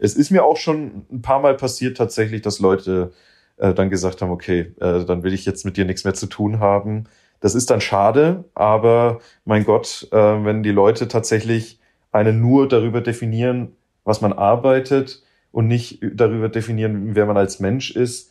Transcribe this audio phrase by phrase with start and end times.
[0.00, 3.12] Es ist mir auch schon ein paar Mal passiert tatsächlich, dass Leute
[3.58, 6.26] äh, dann gesagt haben, okay, äh, dann will ich jetzt mit dir nichts mehr zu
[6.26, 7.04] tun haben.
[7.40, 11.78] Das ist dann schade, aber mein Gott, äh, wenn die Leute tatsächlich
[12.12, 13.72] einen nur darüber definieren,
[14.04, 18.30] was man arbeitet und nicht darüber definieren, wer man als Mensch ist,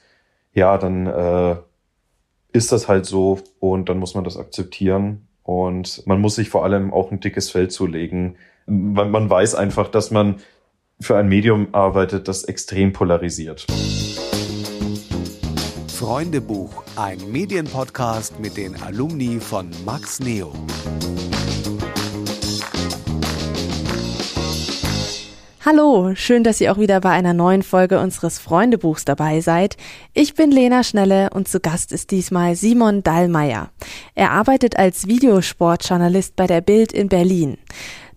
[0.54, 1.56] ja, dann äh,
[2.52, 6.64] ist das halt so und dann muss man das akzeptieren und man muss sich vor
[6.64, 8.38] allem auch ein dickes Feld zulegen.
[8.66, 10.38] Man, man weiß einfach, dass man
[11.02, 13.66] für ein Medium arbeitet, das extrem polarisiert.
[15.88, 20.54] Freundebuch, ein Medienpodcast mit den Alumni von Max Neo.
[25.66, 29.78] Hallo, schön, dass ihr auch wieder bei einer neuen Folge unseres Freundebuchs dabei seid.
[30.14, 33.70] Ich bin Lena Schnelle und zu Gast ist diesmal Simon Dallmeier.
[34.16, 37.58] Er arbeitet als Videosportjournalist bei der Bild in Berlin.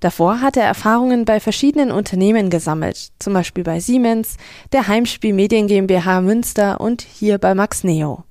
[0.03, 4.37] Davor hat er Erfahrungen bei verschiedenen Unternehmen gesammelt, zum Beispiel bei Siemens,
[4.73, 8.25] der Heimspiel Medien GmbH Münster und hier bei Max Neo.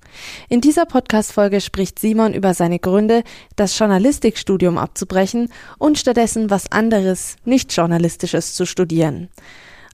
[0.49, 3.23] In dieser Podcast-Folge spricht Simon über seine Gründe,
[3.55, 9.30] das Journalistikstudium abzubrechen und stattdessen was anderes, nicht Journalistisches zu studieren.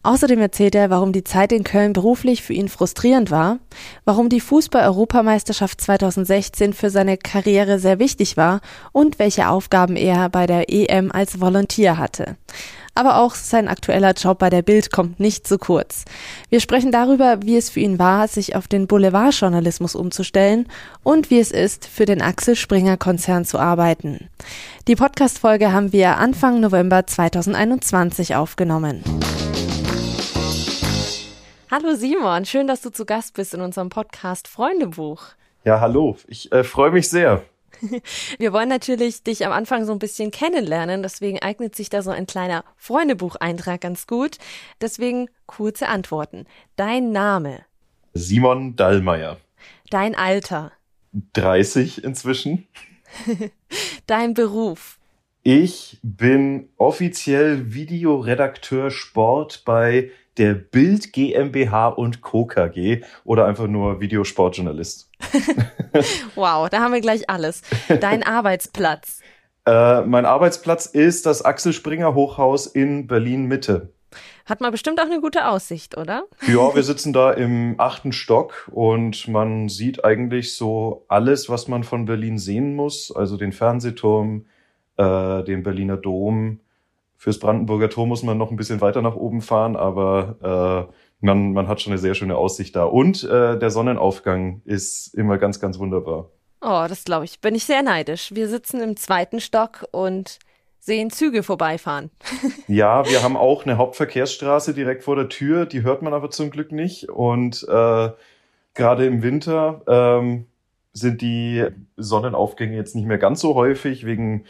[0.08, 3.60] Außerdem erzählt er, warum die Zeit in Köln beruflich für ihn frustrierend war,
[4.06, 8.62] warum die Fußball-Europameisterschaft 2016 für seine Karriere sehr wichtig war
[8.94, 12.38] und welche Aufgaben er bei der EM als Volontier hatte
[12.98, 16.04] aber auch sein aktueller Job bei der Bild kommt nicht zu kurz.
[16.50, 20.68] Wir sprechen darüber, wie es für ihn war, sich auf den Boulevardjournalismus umzustellen
[21.04, 24.30] und wie es ist, für den Axel Springer Konzern zu arbeiten.
[24.88, 29.04] Die Podcast-Folge haben wir Anfang November 2021 aufgenommen.
[31.70, 35.22] Hallo Simon, schön, dass du zu Gast bist in unserem Podcast Freundebuch.
[35.66, 36.16] Ja, hallo.
[36.30, 37.44] Ich äh, freue mich sehr.
[38.38, 42.10] Wir wollen natürlich dich am Anfang so ein bisschen kennenlernen, deswegen eignet sich da so
[42.10, 44.38] ein kleiner Freundebucheintrag ganz gut.
[44.80, 46.46] Deswegen kurze Antworten.
[46.78, 47.66] Dein Name?
[48.14, 49.36] Simon Dallmeier.
[49.90, 50.72] Dein Alter?
[51.34, 52.66] 30 inzwischen.
[54.08, 55.00] Dein Beruf?
[55.44, 62.46] Ich bin offiziell Videoredakteur Sport bei der Bild GmbH und Co.
[62.46, 65.12] KG oder einfach nur Videosportjournalist.
[66.36, 67.62] wow, da haben wir gleich alles.
[68.00, 69.22] Dein Arbeitsplatz?
[69.66, 73.94] Äh, mein Arbeitsplatz ist das Axel Springer Hochhaus in Berlin Mitte.
[74.46, 76.24] Hat man bestimmt auch eine gute Aussicht, oder?
[76.48, 81.84] Ja, wir sitzen da im achten Stock und man sieht eigentlich so alles, was man
[81.84, 83.12] von Berlin sehen muss.
[83.14, 84.46] Also den Fernsehturm,
[84.96, 86.62] äh, den Berliner Dom,
[87.18, 91.54] Fürs Brandenburger Tor muss man noch ein bisschen weiter nach oben fahren, aber äh, man,
[91.54, 92.84] man hat schon eine sehr schöne Aussicht da.
[92.84, 96.30] Und äh, der Sonnenaufgang ist immer ganz, ganz wunderbar.
[96.62, 97.42] Oh, das glaube ich.
[97.42, 98.34] Bin ich sehr neidisch.
[98.34, 100.40] Wir sitzen im zweiten Stock und
[100.80, 102.12] sehen Züge vorbeifahren.
[102.68, 106.52] ja, wir haben auch eine Hauptverkehrsstraße direkt vor der Tür, die hört man aber zum
[106.52, 107.10] Glück nicht.
[107.10, 108.10] Und äh,
[108.74, 110.46] gerade im Winter ähm,
[110.94, 111.66] sind die
[111.98, 114.46] Sonnenaufgänge jetzt nicht mehr ganz so häufig wegen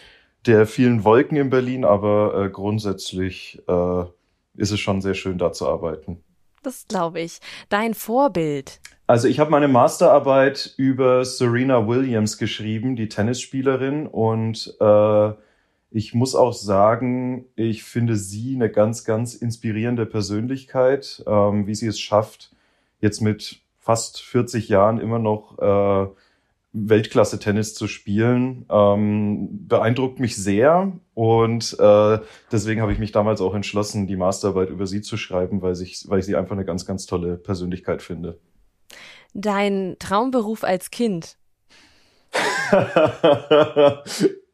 [0.48, 4.04] der vielen Wolken in Berlin, aber äh, grundsätzlich äh,
[4.56, 6.24] ist es schon sehr schön, da zu arbeiten.
[6.64, 7.40] Das glaube ich.
[7.70, 8.80] Dein Vorbild.
[9.06, 15.32] Also ich habe meine Masterarbeit über Serena Williams geschrieben, die Tennisspielerin, und äh,
[15.92, 21.88] ich muss auch sagen, ich finde sie eine ganz, ganz inspirierende Persönlichkeit, ähm, wie sie
[21.88, 22.52] es schafft,
[23.00, 26.12] jetzt mit fast 40 Jahren immer noch äh,
[26.86, 32.20] Weltklasse-Tennis zu spielen, ähm, beeindruckt mich sehr und äh,
[32.52, 36.06] deswegen habe ich mich damals auch entschlossen, die Masterarbeit über sie zu schreiben, weil ich,
[36.08, 38.40] weil ich sie einfach eine ganz, ganz tolle Persönlichkeit finde.
[39.34, 41.38] Dein Traumberuf als Kind?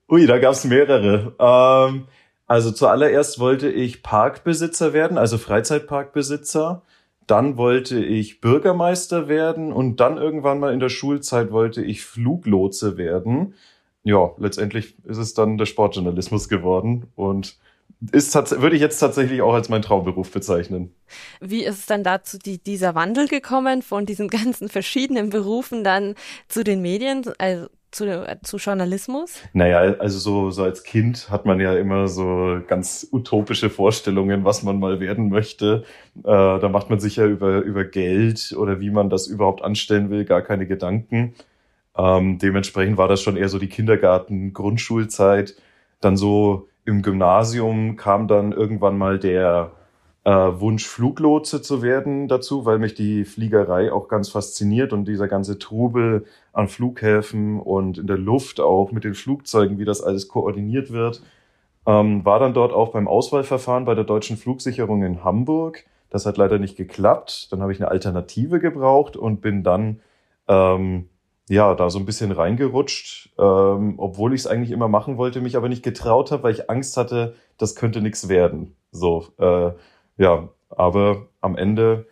[0.09, 1.35] Ui, da gab es mehrere.
[1.39, 2.07] Ähm,
[2.47, 6.83] also zuallererst wollte ich Parkbesitzer werden, also Freizeitparkbesitzer.
[7.27, 12.97] Dann wollte ich Bürgermeister werden und dann irgendwann mal in der Schulzeit wollte ich Fluglotse
[12.97, 13.53] werden.
[14.03, 17.57] Ja, letztendlich ist es dann der Sportjournalismus geworden und
[18.11, 20.93] ist würde ich jetzt tatsächlich auch als mein Traumberuf bezeichnen.
[21.39, 26.15] Wie ist es dann dazu die, dieser Wandel gekommen von diesen ganzen verschiedenen Berufen dann
[26.49, 27.23] zu den Medien?
[27.37, 29.41] Also zu, zu Journalismus?
[29.53, 34.63] Naja, also so, so als Kind hat man ja immer so ganz utopische Vorstellungen, was
[34.63, 35.83] man mal werden möchte.
[36.17, 40.09] Äh, da macht man sich ja über, über Geld oder wie man das überhaupt anstellen
[40.09, 41.35] will, gar keine Gedanken.
[41.95, 45.55] Ähm, dementsprechend war das schon eher so die Kindergarten, Grundschulzeit.
[46.01, 49.71] Dann so im Gymnasium kam dann irgendwann mal der
[50.25, 55.27] äh, Wunsch, Fluglotse zu werden dazu, weil mich die Fliegerei auch ganz fasziniert und dieser
[55.27, 60.27] ganze Trubel an Flughäfen und in der Luft auch mit den Flugzeugen, wie das alles
[60.27, 61.21] koordiniert wird.
[61.85, 65.85] Ähm, war dann dort auch beim Auswahlverfahren bei der Deutschen Flugsicherung in Hamburg.
[66.09, 67.51] Das hat leider nicht geklappt.
[67.51, 69.99] Dann habe ich eine Alternative gebraucht und bin dann
[70.47, 71.09] ähm,
[71.49, 75.57] ja da so ein bisschen reingerutscht, ähm, obwohl ich es eigentlich immer machen wollte, mich
[75.57, 78.75] aber nicht getraut habe, weil ich Angst hatte, das könnte nichts werden.
[78.91, 79.71] So, äh,
[80.17, 82.07] ja, aber am Ende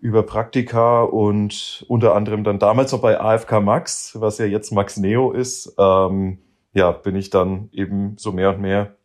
[0.00, 4.96] über Praktika und unter anderem dann damals auch bei AFK Max, was ja jetzt Max
[4.96, 6.38] Neo ist, ähm,
[6.72, 8.96] ja, bin ich dann eben so mehr und mehr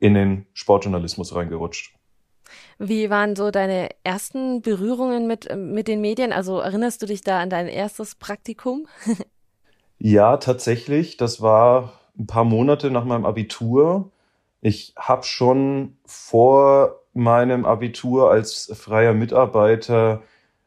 [0.00, 1.94] in den Sportjournalismus reingerutscht.
[2.78, 6.32] Wie waren so deine ersten Berührungen mit, mit den Medien?
[6.32, 8.86] Also erinnerst du dich da an dein erstes Praktikum?
[9.98, 11.16] ja, tatsächlich.
[11.16, 14.10] Das war ein paar Monate nach meinem Abitur.
[14.60, 20.22] Ich habe schon vor meinem Abitur als freier Mitarbeiter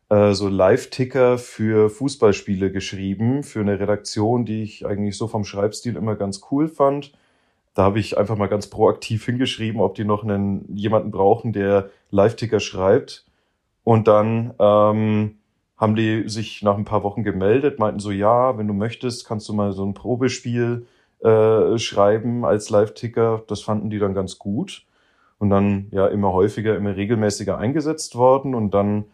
[0.10, 5.96] äh, so Live-Ticker für Fußballspiele geschrieben, für eine Redaktion, die ich eigentlich so vom Schreibstil
[5.96, 7.14] immer ganz cool fand.
[7.76, 11.92] Da habe ich einfach mal ganz proaktiv hingeschrieben, ob die noch einen jemanden brauchen, der
[12.10, 13.26] Live-Ticker schreibt.
[13.84, 15.38] Und dann ähm,
[15.78, 19.48] haben die sich nach ein paar Wochen gemeldet, meinten so, ja, wenn du möchtest, kannst
[19.48, 20.88] du mal so ein Probespiel
[21.20, 23.44] äh, schreiben als Live-Ticker.
[23.48, 24.86] Das fanden die dann ganz gut
[25.40, 28.54] und dann ja immer häufiger, immer regelmäßiger eingesetzt worden.
[28.54, 29.06] Und dann,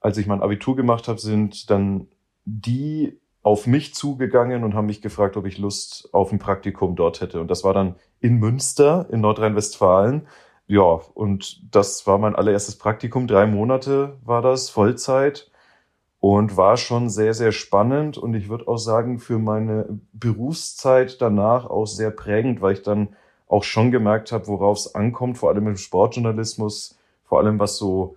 [0.00, 2.06] als ich mein Abitur gemacht habe, sind dann
[2.44, 7.20] die auf mich zugegangen und haben mich gefragt, ob ich Lust auf ein Praktikum dort
[7.20, 7.40] hätte.
[7.40, 10.26] Und das war dann in Münster in Nordrhein-Westfalen.
[10.66, 13.26] Ja, und das war mein allererstes Praktikum.
[13.26, 15.50] Drei Monate war das, Vollzeit.
[16.20, 18.16] Und war schon sehr, sehr spannend.
[18.16, 23.08] Und ich würde auch sagen, für meine Berufszeit danach auch sehr prägend, weil ich dann
[23.54, 28.16] auch schon gemerkt habe, worauf es ankommt, vor allem im Sportjournalismus, vor allem was so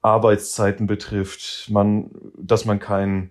[0.00, 3.30] Arbeitszeiten betrifft, man, dass man kein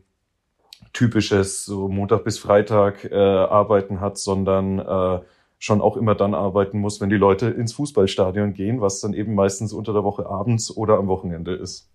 [0.91, 5.19] typisches so Montag bis Freitag äh, arbeiten hat, sondern äh,
[5.59, 9.33] schon auch immer dann arbeiten muss, wenn die Leute ins Fußballstadion gehen, was dann eben
[9.33, 11.89] meistens unter der Woche abends oder am Wochenende ist.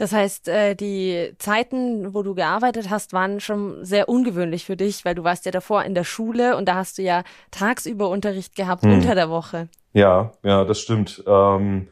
[0.00, 5.04] Das heißt, äh, die Zeiten, wo du gearbeitet hast, waren schon sehr ungewöhnlich für dich,
[5.04, 8.56] weil du warst ja davor in der Schule und da hast du ja tagsüber Unterricht
[8.56, 8.94] gehabt hm.
[8.94, 9.68] unter der Woche.
[9.92, 11.22] Ja, ja, das stimmt.
[11.26, 11.88] Ähm,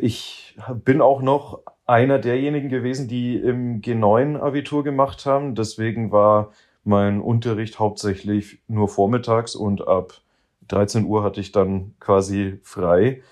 [0.00, 5.56] ich bin auch noch einer derjenigen gewesen, die im G9 Abitur gemacht haben.
[5.56, 6.52] Deswegen war
[6.84, 10.20] mein Unterricht hauptsächlich nur vormittags und ab
[10.68, 13.22] 13 Uhr hatte ich dann quasi frei.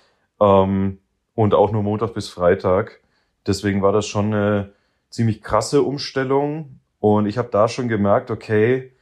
[0.41, 0.99] Ähm,
[1.35, 2.99] und auch nur Montag bis Freitag.
[3.47, 4.73] Deswegen war das schon eine
[5.09, 6.79] ziemlich krasse Umstellung.
[6.99, 8.93] Und ich habe da schon gemerkt, okay,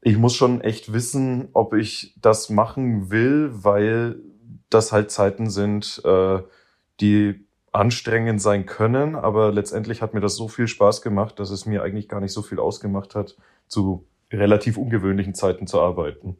[0.00, 4.16] ich muss schon echt wissen, ob ich das machen will, weil
[4.70, 6.38] das halt Zeiten sind, äh,
[7.00, 9.14] die anstrengend sein können.
[9.14, 12.32] Aber letztendlich hat mir das so viel Spaß gemacht, dass es mir eigentlich gar nicht
[12.32, 13.36] so viel ausgemacht hat,
[13.68, 16.36] zu relativ ungewöhnlichen Zeiten zu arbeiten.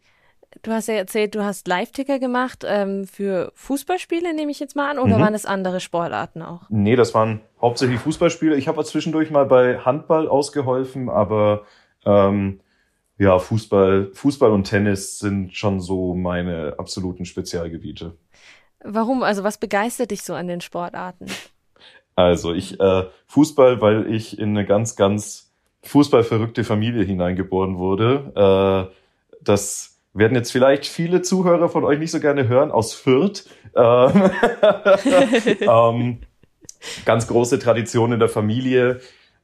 [0.62, 4.90] Du hast ja erzählt, du hast Live-Ticker gemacht ähm, für Fußballspiele, nehme ich jetzt mal
[4.90, 5.22] an, oder mhm.
[5.22, 6.62] waren es andere Sportarten auch?
[6.68, 8.56] Nee, das waren hauptsächlich Fußballspiele.
[8.56, 11.62] Ich habe zwischendurch mal bei Handball ausgeholfen, aber
[12.04, 12.60] ähm,
[13.16, 18.16] ja, Fußball, Fußball und Tennis sind schon so meine absoluten Spezialgebiete.
[18.82, 19.22] Warum?
[19.22, 21.26] Also was begeistert dich so an den Sportarten?
[22.16, 28.90] Also ich äh, Fußball, weil ich in eine ganz, ganz fußballverrückte Familie hineingeboren wurde.
[28.90, 28.94] Äh,
[29.42, 33.44] das werden jetzt vielleicht viele Zuhörer von euch nicht so gerne hören, aus Fürth.
[33.76, 34.30] Ähm,
[35.60, 36.18] ähm,
[37.04, 39.00] ganz große Tradition in der Familie.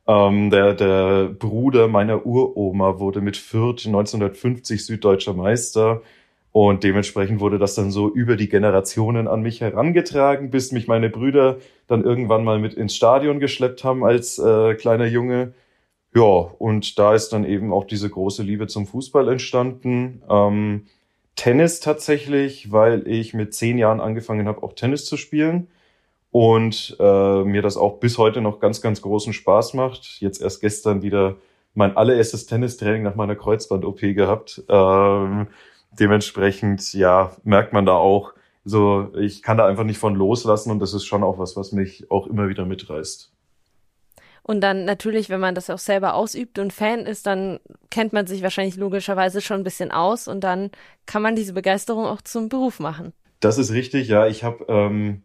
[0.09, 6.03] Ähm, der, der Bruder meiner Uroma wurde mit Fürth 1950 süddeutscher Meister.
[6.53, 11.11] Und dementsprechend wurde das dann so über die Generationen an mich herangetragen, bis mich meine
[11.11, 15.53] Brüder dann irgendwann mal mit ins Stadion geschleppt haben als äh, kleiner Junge.
[16.17, 20.23] Ja, und da ist dann eben auch diese große Liebe zum Fußball entstanden.
[20.31, 20.87] Ähm,
[21.35, 25.69] Tennis tatsächlich, weil ich mit zehn Jahren angefangen habe, auch Tennis zu spielen
[26.31, 30.17] und äh, mir das auch bis heute noch ganz, ganz großen Spaß macht.
[30.21, 31.37] Jetzt erst gestern wieder
[31.75, 34.63] mein allererstes Tennistraining nach meiner Kreuzband-OP gehabt.
[34.71, 35.49] Ähm,
[36.01, 38.33] dementsprechend, ja, merkt man da auch,
[38.65, 41.73] so, ich kann da einfach nicht von loslassen und das ist schon auch was, was
[41.73, 43.36] mich auch immer wieder mitreißt.
[44.49, 47.59] Und dann natürlich, wenn man das auch selber ausübt und Fan ist, dann
[47.91, 50.71] kennt man sich wahrscheinlich logischerweise schon ein bisschen aus und dann
[51.05, 53.13] kann man diese Begeisterung auch zum Beruf machen.
[53.41, 54.29] Das ist richtig, ja.
[54.29, 55.23] Ich habe ähm,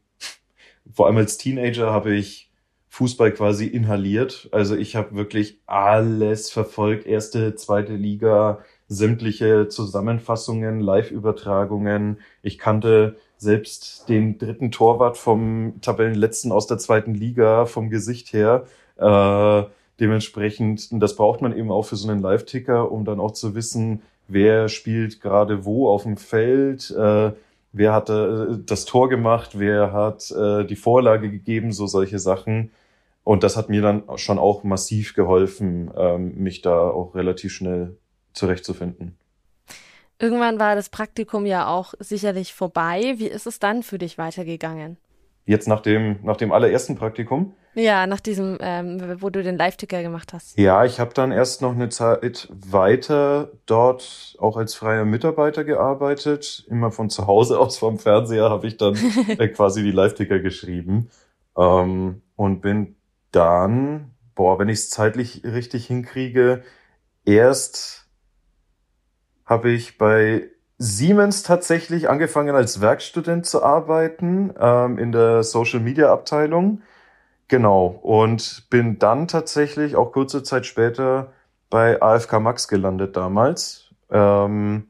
[0.92, 2.50] vor allem als Teenager habe ich
[2.90, 4.50] Fußball quasi inhaliert.
[4.52, 12.18] Also ich habe wirklich alles verfolgt, erste, zweite Liga, sämtliche Zusammenfassungen, Live-Übertragungen.
[12.42, 18.66] Ich kannte selbst den dritten Torwart vom Tabellenletzten aus der zweiten Liga vom Gesicht her.
[19.02, 19.66] Äh,
[20.00, 24.02] dementsprechend, das braucht man eben auch für so einen Live-Ticker, um dann auch zu wissen,
[24.28, 26.92] wer spielt gerade wo auf dem Feld.
[26.92, 27.32] Äh,
[27.74, 32.72] wer hat äh, das Tor gemacht, wer hat äh, die Vorlage gegeben, so solche Sachen.
[33.24, 37.98] Und das hat mir dann schon auch massiv geholfen, ähm, mich da auch relativ schnell
[38.34, 39.18] zurechtzufinden.
[40.20, 43.16] Irgendwann war das Praktikum ja auch sicherlich vorbei.
[43.18, 44.98] Wie ist es dann für dich weitergegangen?
[45.46, 47.54] Jetzt nach dem, nach dem allerersten Praktikum?
[47.74, 50.58] Ja, nach diesem, ähm, wo du den Live-Ticker gemacht hast.
[50.58, 56.66] Ja, ich habe dann erst noch eine Zeit weiter dort auch als freier Mitarbeiter gearbeitet.
[56.70, 58.96] Immer von zu Hause aus vom Fernseher habe ich dann
[59.38, 61.10] äh, quasi die Live-Ticker geschrieben.
[61.58, 62.96] Ähm, und bin
[63.32, 66.64] dann, boah, wenn ich es zeitlich richtig hinkriege,
[67.26, 68.08] erst
[69.46, 76.12] habe ich bei Siemens tatsächlich angefangen als Werkstudent zu arbeiten ähm, in der Social Media
[76.12, 76.82] Abteilung.
[77.52, 78.00] Genau.
[78.02, 81.34] Und bin dann tatsächlich auch kurze Zeit später
[81.70, 83.90] bei AFK Max gelandet damals.
[84.10, 84.88] Ähm,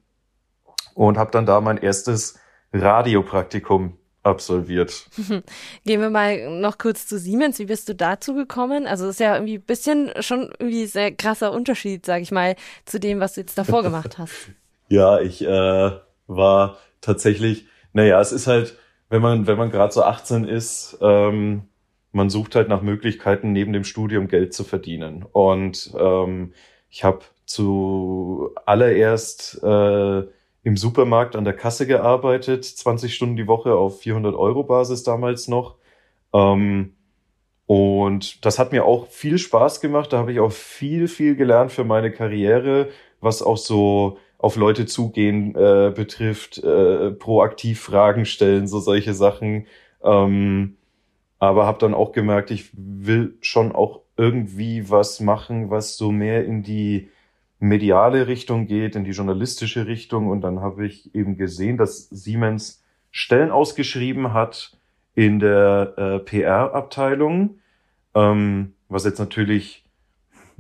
[0.93, 2.37] und habe dann da mein erstes
[2.71, 5.07] Radiopraktikum absolviert.
[5.85, 7.57] Gehen wir mal noch kurz zu Siemens.
[7.57, 8.85] Wie bist du dazu gekommen?
[8.85, 12.55] Also das ist ja irgendwie ein bisschen schon irgendwie sehr krasser Unterschied, sage ich mal,
[12.85, 14.33] zu dem, was du jetzt davor gemacht hast.
[14.89, 15.91] Ja, ich äh,
[16.27, 18.77] war tatsächlich, naja, es ist halt,
[19.07, 21.69] wenn man, wenn man gerade so 18 ist, ähm,
[22.11, 25.25] man sucht halt nach Möglichkeiten, neben dem Studium Geld zu verdienen.
[25.31, 26.53] Und ähm,
[26.89, 30.23] ich habe zu allererst äh,
[30.63, 35.47] im Supermarkt an der Kasse gearbeitet, 20 Stunden die Woche auf 400 Euro Basis damals
[35.47, 35.75] noch.
[36.33, 36.93] Ähm,
[37.65, 40.11] und das hat mir auch viel Spaß gemacht.
[40.11, 42.89] Da habe ich auch viel, viel gelernt für meine Karriere,
[43.21, 49.67] was auch so auf Leute zugehen äh, betrifft, äh, proaktiv Fragen stellen, so solche Sachen.
[50.03, 50.77] Ähm,
[51.41, 56.45] aber habe dann auch gemerkt, ich will schon auch irgendwie was machen, was so mehr
[56.45, 57.09] in die
[57.59, 60.27] mediale Richtung geht, in die journalistische Richtung.
[60.27, 64.77] Und dann habe ich eben gesehen, dass Siemens Stellen ausgeschrieben hat
[65.15, 67.59] in der äh, PR-Abteilung,
[68.13, 69.83] ähm, was jetzt natürlich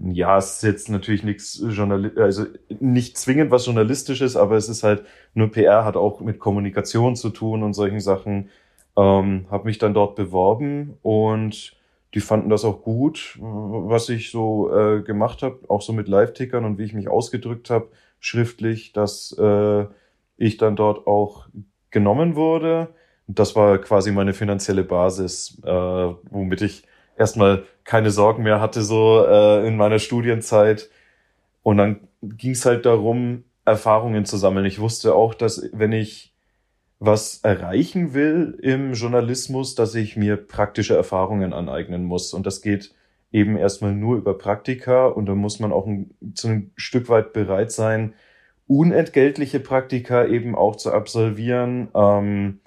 [0.03, 2.45] ja, es ist jetzt natürlich nichts Journal also
[2.79, 7.29] nicht zwingend was Journalistisches, aber es ist halt nur PR, hat auch mit Kommunikation zu
[7.29, 8.49] tun und solchen Sachen.
[8.97, 11.77] Ähm, habe mich dann dort beworben und
[12.13, 16.65] die fanden das auch gut, was ich so äh, gemacht habe, auch so mit Live-Tickern
[16.65, 17.87] und wie ich mich ausgedrückt habe,
[18.19, 19.85] schriftlich, dass äh,
[20.37, 21.47] ich dann dort auch
[21.89, 22.89] genommen wurde.
[23.27, 26.83] Das war quasi meine finanzielle Basis, äh, womit ich
[27.17, 30.89] erstmal keine Sorgen mehr hatte, so äh, in meiner Studienzeit.
[31.63, 34.65] Und dann ging es halt darum, Erfahrungen zu sammeln.
[34.65, 36.30] Ich wusste auch, dass wenn ich
[37.03, 42.31] was erreichen will im Journalismus, dass ich mir praktische Erfahrungen aneignen muss.
[42.31, 42.93] Und das geht
[43.31, 45.07] eben erstmal nur über Praktika.
[45.07, 48.13] Und da muss man auch ein, zu einem Stück weit bereit sein,
[48.67, 52.59] unentgeltliche Praktika eben auch zu absolvieren, ähm,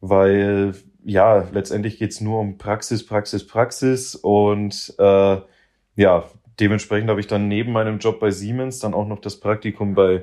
[0.00, 0.74] weil
[1.04, 4.14] ja, letztendlich geht's nur um Praxis, Praxis, Praxis.
[4.14, 5.38] Und äh,
[5.96, 6.24] ja,
[6.60, 10.22] dementsprechend habe ich dann neben meinem Job bei Siemens dann auch noch das Praktikum bei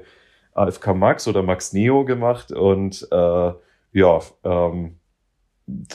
[0.54, 3.54] AFK Max oder Max Neo gemacht und äh,
[3.92, 4.96] ja, ähm,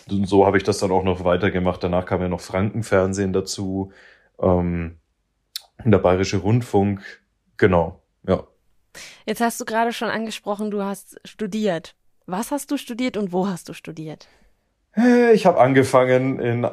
[0.07, 1.83] so habe ich das dann auch noch weitergemacht.
[1.83, 3.93] Danach kam ja noch Frankenfernsehen dazu,
[4.41, 4.99] ähm,
[5.85, 7.03] der Bayerische Rundfunk,
[7.57, 8.45] genau, ja.
[9.27, 11.97] Jetzt hast du gerade schon angesprochen, du hast studiert.
[12.27, 14.29] Was hast du studiert und wo hast du studiert?
[15.33, 16.67] Ich habe angefangen in,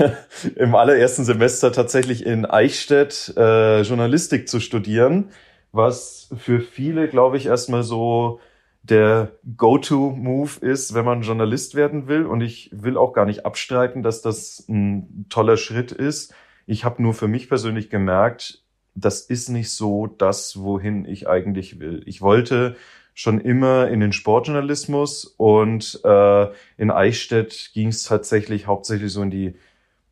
[0.56, 5.30] im allerersten Semester tatsächlich in Eichstätt äh, Journalistik zu studieren,
[5.76, 8.40] was für viele, glaube ich, erstmal so
[8.82, 12.24] der Go-to-Move ist, wenn man Journalist werden will.
[12.24, 16.34] Und ich will auch gar nicht abstreiten, dass das ein toller Schritt ist.
[16.66, 18.62] Ich habe nur für mich persönlich gemerkt,
[18.94, 22.02] das ist nicht so das, wohin ich eigentlich will.
[22.06, 22.76] Ich wollte
[23.14, 29.30] schon immer in den Sportjournalismus und äh, in Eichstätt ging es tatsächlich hauptsächlich so in
[29.30, 29.56] die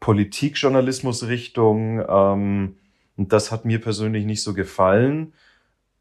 [0.00, 2.02] Politikjournalismus-Richtung.
[2.08, 2.76] Ähm,
[3.16, 5.32] und das hat mir persönlich nicht so gefallen.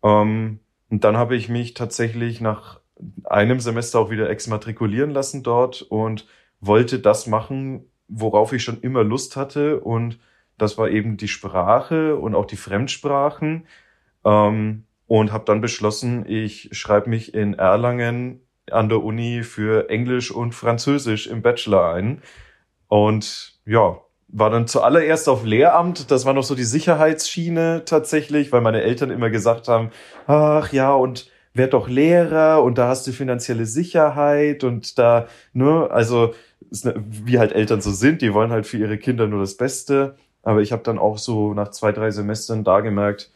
[0.04, 2.80] Ähm, und dann habe ich mich tatsächlich nach
[3.24, 6.28] einem Semester auch wieder exmatrikulieren lassen dort und
[6.60, 9.80] wollte das machen, worauf ich schon immer Lust hatte.
[9.80, 10.20] Und
[10.58, 13.68] das war eben die Sprache und auch die Fremdsprachen.
[14.24, 18.42] Ähm, und habe dann beschlossen, ich schreibe mich in Erlangen
[18.72, 22.22] an der Uni für Englisch und Französisch im Bachelor ein.
[22.88, 24.00] Und ja,
[24.34, 26.12] war dann zuallererst auf Lehramt.
[26.12, 29.92] Das war noch so die Sicherheitsschiene tatsächlich, weil meine Eltern immer gesagt haben,
[30.28, 35.88] ach ja, und werd doch Lehrer und da hast du finanzielle Sicherheit und da, ne,
[35.92, 36.34] also
[36.72, 40.16] wie halt Eltern so sind, die wollen halt für ihre Kinder nur das Beste.
[40.42, 43.32] Aber ich habe dann auch so nach zwei, drei Semestern da gemerkt,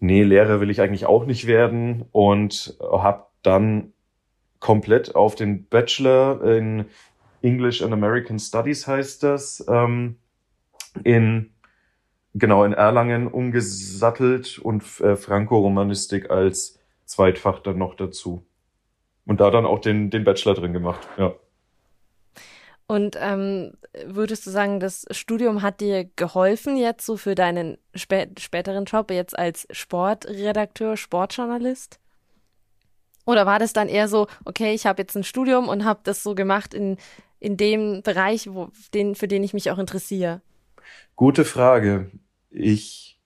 [0.00, 3.92] nee, Lehrer will ich eigentlich auch nicht werden und habe dann
[4.60, 6.86] komplett auf den Bachelor in
[7.42, 10.16] English and American Studies heißt das, ähm,
[11.04, 11.50] in
[12.34, 18.44] genau in Erlangen umgesattelt und äh, Franco-Romanistik als Zweitfach dann noch dazu.
[19.26, 21.34] Und da dann auch den, den Bachelor drin gemacht, ja.
[22.86, 23.72] Und ähm,
[24.06, 29.10] würdest du sagen, das Studium hat dir geholfen jetzt so für deinen spä späteren Job
[29.10, 32.00] jetzt als Sportredakteur, Sportjournalist?
[33.26, 36.22] Oder war das dann eher so, okay, ich habe jetzt ein Studium und habe das
[36.22, 36.96] so gemacht in,
[37.40, 40.40] in dem Bereich, wo, den, für den ich mich auch interessiere?
[41.16, 42.10] Gute Frage.
[42.50, 43.18] Ich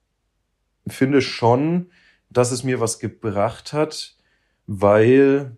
[0.87, 1.91] finde schon,
[2.29, 4.15] dass es mir was gebracht hat,
[4.67, 5.57] weil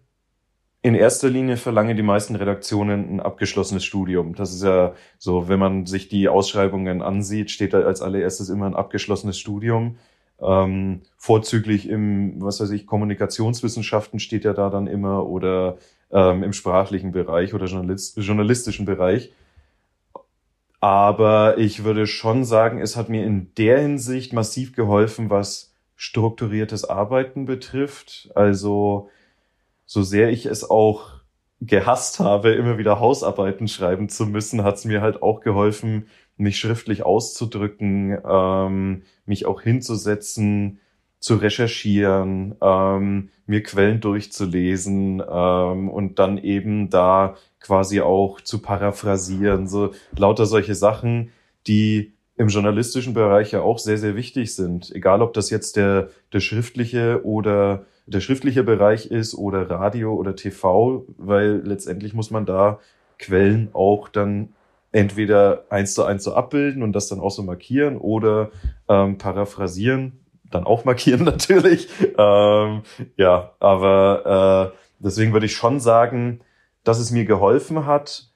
[0.82, 4.36] in erster Linie verlangen die meisten Redaktionen ein abgeschlossenes Studium.
[4.36, 8.68] Das ist ja so, wenn man sich die Ausschreibungen ansieht, steht da als allererstes immer
[8.68, 9.98] ein abgeschlossenes Studium.
[10.40, 15.78] Ähm, vorzüglich im, was weiß ich, Kommunikationswissenschaften steht ja da dann immer oder
[16.12, 19.32] ähm, im sprachlichen Bereich oder Journalist, journalistischen Bereich.
[20.86, 26.86] Aber ich würde schon sagen, es hat mir in der Hinsicht massiv geholfen, was strukturiertes
[26.86, 28.30] Arbeiten betrifft.
[28.36, 29.10] Also
[29.88, 31.22] so sehr ich es auch
[31.60, 36.06] gehasst habe, immer wieder Hausarbeiten schreiben zu müssen, hat es mir halt auch geholfen,
[36.38, 40.80] mich schriftlich auszudrücken, ähm, mich auch hinzusetzen,
[41.20, 49.68] zu recherchieren, ähm, mir Quellen durchzulesen ähm, und dann eben da quasi auch zu paraphrasieren,
[49.68, 51.32] so lauter solche Sachen,
[51.68, 54.94] die im journalistischen Bereich ja auch sehr, sehr wichtig sind.
[54.94, 60.36] Egal, ob das jetzt der, der schriftliche oder der schriftliche Bereich ist oder Radio oder
[60.36, 62.80] TV, weil letztendlich muss man da
[63.18, 64.50] Quellen auch dann
[64.92, 68.52] entweder eins zu eins so abbilden und das dann auch so markieren oder
[68.88, 70.20] ähm, paraphrasieren,
[70.56, 71.88] dann auch markieren natürlich.
[72.18, 72.84] Ähm,
[73.18, 76.42] ja, aber äh, deswegen würde ich schon sagen,
[76.84, 78.30] dass es mir geholfen hat.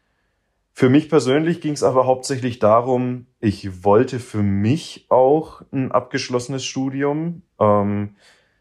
[0.73, 6.63] Für mich persönlich ging es aber hauptsächlich darum, ich wollte für mich auch ein abgeschlossenes
[6.63, 7.41] Studium.
[7.59, 8.15] Ähm,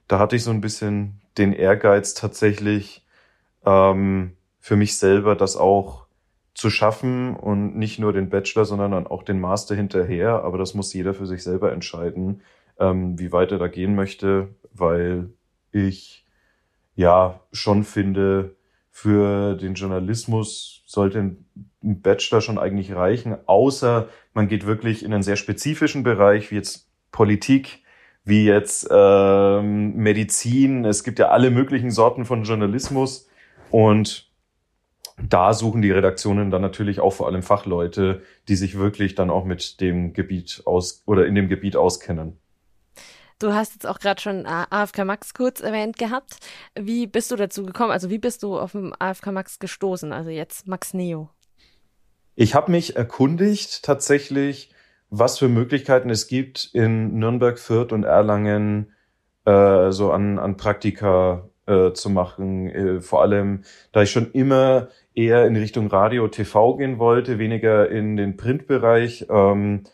[0.08, 3.06] da hatte ich so ein bisschen den Ehrgeiz tatsächlich
[3.64, 6.06] ähm, für mich selber das auch
[6.54, 10.42] zu schaffen und nicht nur den Bachelor, sondern dann auch den Master hinterher.
[10.42, 12.42] Aber das muss jeder für sich selber entscheiden,
[12.78, 15.30] ähm, wie weit er da gehen möchte, weil
[15.72, 16.26] ich
[16.94, 18.56] ja schon finde,
[18.90, 21.46] für den Journalismus sollte ein
[21.80, 26.88] Bachelor schon eigentlich reichen, außer man geht wirklich in einen sehr spezifischen Bereich, wie jetzt
[27.12, 27.84] Politik,
[28.24, 30.84] wie jetzt ähm, Medizin.
[30.84, 33.28] Es gibt ja alle möglichen Sorten von Journalismus
[33.70, 34.28] und
[35.20, 39.44] da suchen die Redaktionen dann natürlich auch vor allem Fachleute, die sich wirklich dann auch
[39.44, 42.38] mit dem Gebiet aus oder in dem Gebiet auskennen.
[43.38, 46.38] Du hast jetzt auch gerade schon AFK Max kurz erwähnt gehabt.
[46.74, 47.92] Wie bist du dazu gekommen?
[47.92, 50.12] Also wie bist du auf dem AFK Max gestoßen?
[50.12, 51.30] Also jetzt Max Neo.
[52.34, 54.70] Ich habe mich erkundigt tatsächlich
[55.10, 58.92] was für Möglichkeiten es gibt, in Nürnberg, Fürth und Erlangen
[59.44, 62.68] äh, so an, an Praktika äh, zu machen.
[62.68, 67.88] Äh, vor allem, da ich schon immer eher in Richtung Radio, TV gehen wollte, weniger
[67.88, 69.84] in den Printbereich, ähm,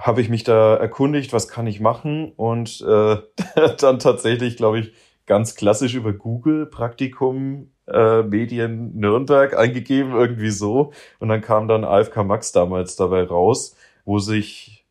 [0.00, 3.16] habe ich mich da erkundigt, was kann ich machen und äh,
[3.78, 4.92] dann tatsächlich, glaube ich,
[5.26, 10.92] ganz klassisch über Google Praktikum äh, Medien Nürnberg eingegeben, irgendwie so.
[11.20, 14.84] Und dann kam dann AFK Max damals dabei raus wo sich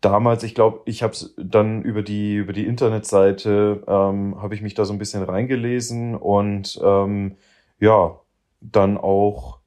[0.00, 4.62] damals, ich glaube, ich habe es dann über die über die Internetseite ähm, habe ich
[4.62, 7.36] mich da so ein bisschen reingelesen und ähm,
[7.80, 8.20] ja
[8.60, 9.58] dann auch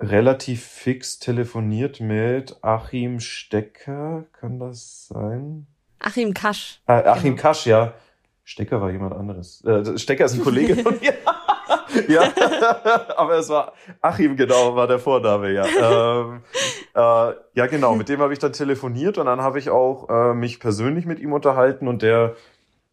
[0.00, 5.66] relativ fix telefoniert mit Achim Stecker, kann das sein?
[5.98, 6.80] Achim Kasch.
[6.86, 7.42] Äh, Achim genau.
[7.42, 7.92] Kasch, ja.
[8.42, 9.62] Stecker war jemand anderes.
[9.64, 11.12] Äh, Stecker ist ein Kollege von mir.
[12.08, 12.22] ja,
[13.16, 15.64] aber es war Achim, genau, war der Vorname, ja.
[15.66, 16.42] Ähm,
[16.94, 20.34] äh, ja, genau, mit dem habe ich dann telefoniert und dann habe ich auch äh,
[20.34, 22.34] mich persönlich mit ihm unterhalten und der,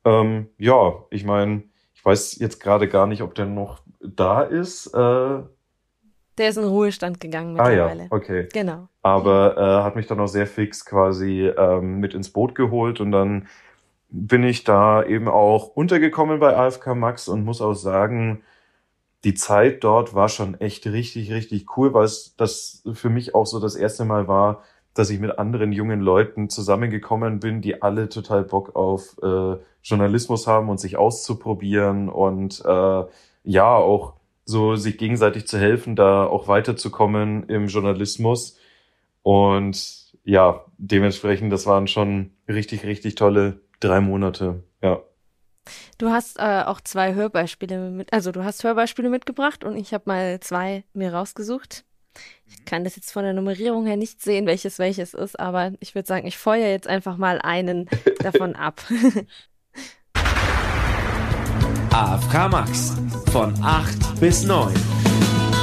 [0.05, 1.63] ähm, ja, ich meine,
[1.95, 4.93] ich weiß jetzt gerade gar nicht, ob der noch da ist.
[4.93, 5.39] Äh,
[6.37, 8.03] der ist in Ruhestand gegangen mittlerweile.
[8.03, 8.47] Ah ja, okay.
[8.53, 8.87] Genau.
[9.01, 13.11] Aber äh, hat mich dann auch sehr fix quasi ähm, mit ins Boot geholt und
[13.11, 13.47] dann
[14.09, 18.43] bin ich da eben auch untergekommen bei AFK Max und muss auch sagen,
[19.23, 23.45] die Zeit dort war schon echt richtig, richtig cool, weil es das für mich auch
[23.45, 28.09] so das erste Mal war, dass ich mit anderen jungen Leuten zusammengekommen bin, die alle
[28.09, 33.03] total Bock auf äh, Journalismus haben und sich auszuprobieren und äh,
[33.43, 34.13] ja, auch
[34.47, 38.57] so sich gegenseitig zu helfen, da auch weiterzukommen im Journalismus.
[39.21, 45.01] Und ja, dementsprechend, das waren schon richtig, richtig tolle drei Monate, ja.
[45.97, 50.05] Du hast äh, auch zwei Hörbeispiele mit, also du hast Hörbeispiele mitgebracht und ich habe
[50.07, 51.83] mal zwei mir rausgesucht.
[52.45, 55.93] Ich kann das jetzt von der Nummerierung her nicht sehen, welches welches ist, aber ich
[55.93, 58.81] würde sagen, ich feuer jetzt einfach mal einen davon ab.
[61.97, 62.93] AFK Max
[63.31, 64.96] von 8 bis 9.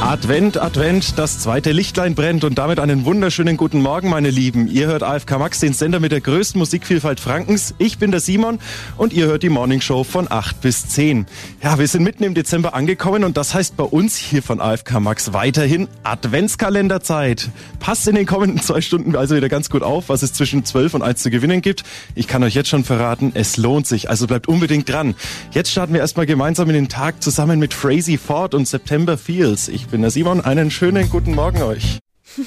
[0.04, 4.68] Advent, Advent, das zweite Lichtlein brennt und damit einen wunderschönen guten Morgen, meine Lieben.
[4.68, 7.74] Ihr hört AFK Max, den Sender mit der größten Musikvielfalt Frankens.
[7.78, 8.58] Ich bin der Simon
[8.98, 11.24] und ihr hört die Morning Show von 8 bis 10.
[11.62, 15.00] Ja, wir sind mitten im Dezember angekommen und das heißt bei uns hier von AFK
[15.00, 17.48] Max weiterhin Adventskalenderzeit.
[17.80, 20.94] Passt in den kommenden zwei Stunden also wieder ganz gut auf, was es zwischen 12
[20.94, 21.82] und 1 zu gewinnen gibt.
[22.14, 25.14] Ich kann euch jetzt schon verraten, es lohnt sich, also bleibt unbedingt dran.
[25.52, 29.68] Jetzt starten wir erstmal gemeinsam in den Tag zusammen mit Frazee Ford und September Fields.
[29.68, 30.40] Ich bin der Simon.
[30.40, 32.00] Einen schönen guten Morgen euch.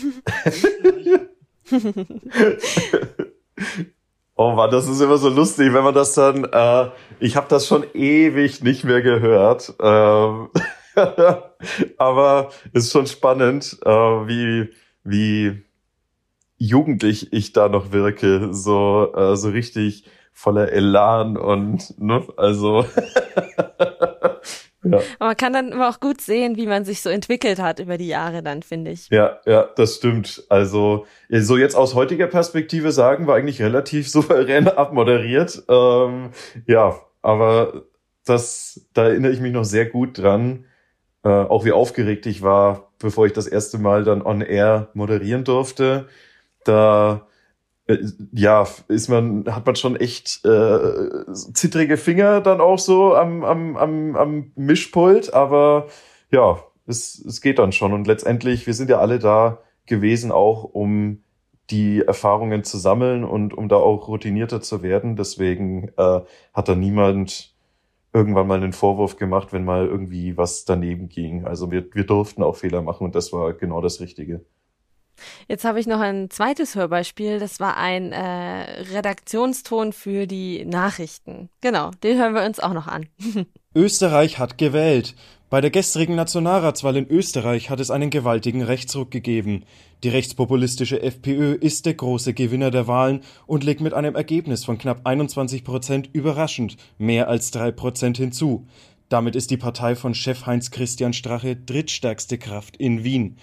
[4.36, 6.43] oh Mann, das ist immer so lustig, wenn man das dann.
[6.43, 6.89] Äh,
[7.21, 9.73] ich habe das schon ewig nicht mehr gehört.
[9.81, 10.49] Ähm,
[11.97, 14.73] aber ist schon spannend, äh, wie
[15.05, 15.63] wie
[16.57, 22.86] jugendlich ich da noch wirke, so äh, so richtig voller Elan und ne, also
[24.84, 24.98] Ja.
[25.20, 27.98] Aber man kann dann immer auch gut sehen, wie man sich so entwickelt hat über
[27.98, 29.10] die Jahre dann, finde ich.
[29.10, 30.44] Ja, ja, das stimmt.
[30.50, 35.63] Also, so jetzt aus heutiger Perspektive sagen, war eigentlich relativ souverän abmoderiert.
[35.68, 36.32] Ähm,
[36.66, 37.84] ja, aber
[38.26, 40.66] das, da erinnere ich mich noch sehr gut dran,
[41.24, 45.44] äh, auch wie aufgeregt ich war, bevor ich das erste Mal dann on air moderieren
[45.44, 46.08] durfte.
[46.63, 47.27] Da
[48.34, 53.78] ja, ist man, hat man schon echt äh, zittrige Finger dann auch so am, am,
[53.78, 55.88] am, am Mischpult, aber
[56.32, 57.93] ja, es, es geht dann schon.
[57.93, 61.23] Und letztendlich, wir sind ja alle da gewesen, auch um
[61.69, 65.15] die Erfahrungen zu sammeln und um da auch routinierter zu werden.
[65.15, 66.21] Deswegen äh,
[66.54, 67.54] hat da niemand
[68.13, 71.45] irgendwann mal einen Vorwurf gemacht, wenn mal irgendwie was daneben ging.
[71.45, 74.45] Also wir, wir durften auch Fehler machen und das war genau das Richtige.
[75.47, 77.39] Jetzt habe ich noch ein zweites Hörbeispiel.
[77.39, 81.49] Das war ein äh, Redaktionston für die Nachrichten.
[81.62, 83.08] Genau, den hören wir uns auch noch an.
[83.75, 85.15] Österreich hat gewählt.
[85.49, 89.63] Bei der gestrigen Nationalratswahl in Österreich hat es einen gewaltigen Rechtsruck gegeben.
[90.03, 94.77] Die rechtspopulistische FPÖ ist der große Gewinner der Wahlen und legt mit einem Ergebnis von
[94.77, 98.67] knapp 21 Prozent überraschend mehr als drei Prozent hinzu.
[99.08, 103.38] Damit ist die Partei von Chef Heinz Christian Strache drittstärkste Kraft in Wien.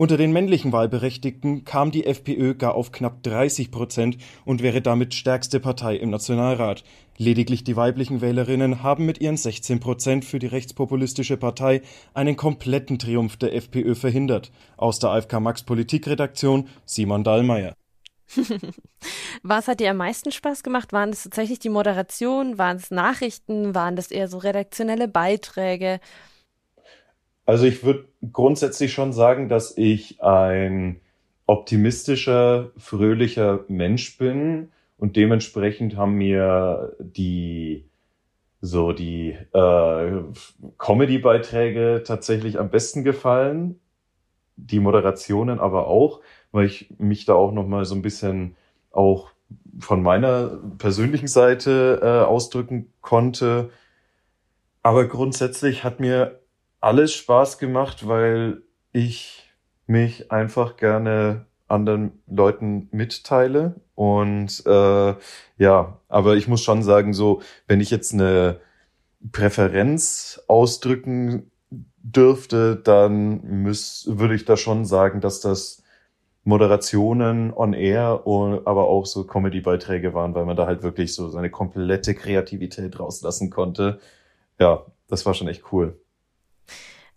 [0.00, 5.12] Unter den männlichen Wahlberechtigten kam die FPÖ gar auf knapp 30 Prozent und wäre damit
[5.12, 6.84] stärkste Partei im Nationalrat.
[7.16, 11.82] Lediglich die weiblichen Wählerinnen haben mit ihren 16 Prozent für die rechtspopulistische Partei
[12.14, 14.52] einen kompletten Triumph der FPÖ verhindert.
[14.76, 17.74] Aus der AFK Max Politikredaktion Simon Dallmayr.
[19.42, 20.92] Was hat dir am meisten Spaß gemacht?
[20.92, 22.56] Waren das tatsächlich die Moderation?
[22.56, 23.74] Waren es Nachrichten?
[23.74, 25.98] Waren das eher so redaktionelle Beiträge?
[27.48, 31.00] Also ich würde grundsätzlich schon sagen, dass ich ein
[31.46, 37.86] optimistischer, fröhlicher Mensch bin und dementsprechend haben mir die
[38.60, 40.22] so die äh,
[40.76, 43.80] Comedy-Beiträge tatsächlich am besten gefallen,
[44.56, 46.20] die Moderationen aber auch,
[46.52, 48.56] weil ich mich da auch noch mal so ein bisschen
[48.90, 49.30] auch
[49.80, 53.70] von meiner persönlichen Seite äh, ausdrücken konnte.
[54.82, 56.40] Aber grundsätzlich hat mir
[56.80, 58.62] alles Spaß gemacht, weil
[58.92, 59.52] ich
[59.86, 63.80] mich einfach gerne anderen Leuten mitteile.
[63.94, 65.14] Und äh,
[65.58, 68.60] ja, aber ich muss schon sagen, so, wenn ich jetzt eine
[69.32, 71.50] Präferenz ausdrücken
[71.98, 75.82] dürfte, dann müß, würde ich da schon sagen, dass das
[76.44, 81.50] Moderationen on air, aber auch so Comedy-Beiträge waren, weil man da halt wirklich so seine
[81.50, 83.98] komplette Kreativität rauslassen konnte.
[84.58, 85.98] Ja, das war schon echt cool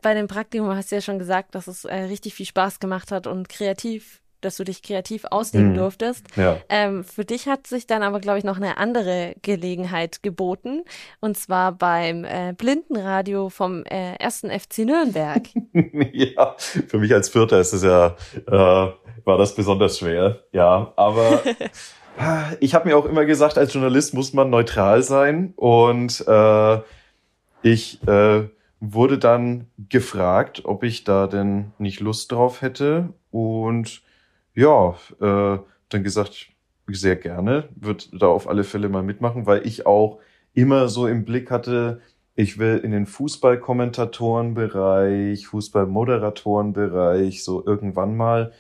[0.02, 3.12] bei dem Praktikum hast du ja schon gesagt, dass es äh, richtig viel Spaß gemacht
[3.12, 5.78] hat und kreativ, dass du dich kreativ ausleben mhm.
[5.78, 6.26] durftest.
[6.36, 6.58] Ja.
[6.70, 10.84] Ähm, für dich hat sich dann aber, glaube ich, noch eine andere Gelegenheit geboten.
[11.20, 15.44] Und zwar beim äh, Blindenradio vom äh, ersten FC Nürnberg.
[16.14, 18.16] ja, für mich als Vierter ist es ja,
[18.48, 18.52] äh,
[19.24, 20.44] war das besonders schwer.
[20.52, 21.44] Ja, aber
[22.60, 25.54] ich habe mir auch immer gesagt, als Journalist muss man neutral sein.
[25.56, 26.80] Und äh,
[27.62, 28.50] ich äh,
[28.82, 33.14] wurde dann gefragt, ob ich da denn nicht Lust drauf hätte.
[33.32, 34.02] Und
[34.56, 36.48] ja, äh, dann gesagt,
[36.88, 40.20] sehr gerne, wird da auf alle Fälle mal mitmachen, weil ich auch
[40.54, 42.02] immer so im Blick hatte,
[42.36, 48.52] ich will in den Fußballkommentatorenbereich, Fußballmoderatorenbereich, so irgendwann mal.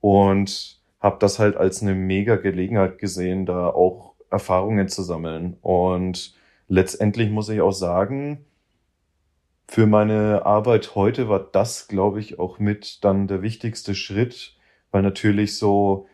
[0.00, 5.56] Und habe das halt als eine mega Gelegenheit gesehen, da auch Erfahrungen zu sammeln.
[5.62, 6.34] Und
[6.68, 8.44] letztendlich muss ich auch sagen,
[9.66, 14.56] für meine Arbeit heute war das, glaube ich, auch mit dann der wichtigste Schritt,
[14.90, 16.06] weil natürlich so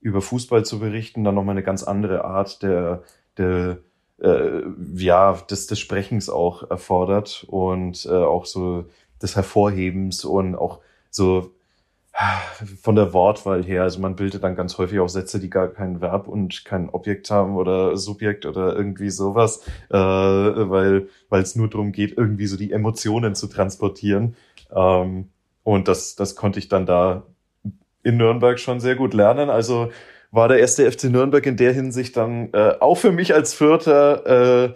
[0.00, 3.02] über Fußball zu berichten dann nochmal eine ganz andere Art der,
[3.36, 3.78] der
[4.20, 4.62] äh,
[4.94, 8.86] ja, des, des Sprechens auch erfordert und äh, auch so
[9.20, 11.52] des Hervorhebens und auch so
[12.82, 16.00] von der Wortwahl her, also man bildet dann ganz häufig auch Sätze, die gar kein
[16.00, 21.68] Verb und kein Objekt haben oder Subjekt oder irgendwie sowas, äh, weil weil es nur
[21.68, 24.36] darum geht, irgendwie so die Emotionen zu transportieren.
[24.74, 25.30] Ähm,
[25.64, 27.22] und das, das konnte ich dann da
[28.02, 29.48] in Nürnberg schon sehr gut lernen.
[29.48, 29.90] Also
[30.30, 34.66] war der erste FC Nürnberg in der Hinsicht dann äh, auch für mich als Vierter
[34.70, 34.74] äh,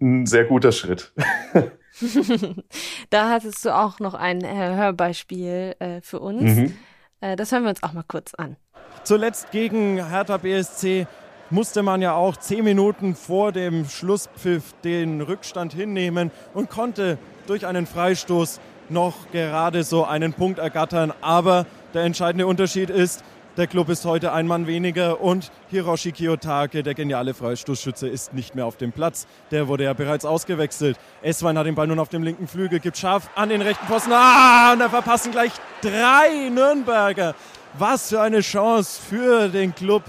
[0.00, 1.12] ein sehr guter Schritt.
[3.10, 6.42] da hattest du auch noch ein äh, Hörbeispiel äh, für uns.
[6.42, 6.76] Mhm.
[7.20, 8.56] Äh, das hören wir uns auch mal kurz an.
[9.04, 11.06] Zuletzt gegen Hertha BSC
[11.50, 17.66] musste man ja auch zehn Minuten vor dem Schlusspfiff den Rückstand hinnehmen und konnte durch
[17.66, 21.12] einen Freistoß noch gerade so einen Punkt ergattern.
[21.20, 23.22] Aber der entscheidende Unterschied ist,
[23.56, 28.54] der Club ist heute ein Mann weniger und Hiroshi Kiyotake, der geniale Freistoßschütze, ist nicht
[28.54, 29.26] mehr auf dem Platz.
[29.50, 30.98] Der wurde ja bereits ausgewechselt.
[31.22, 34.12] Eswein hat den Ball nun auf dem linken Flügel, gibt scharf an den rechten Pfosten.
[34.12, 37.34] Ah, und da verpassen gleich drei Nürnberger.
[37.78, 40.02] Was für eine Chance für den Club.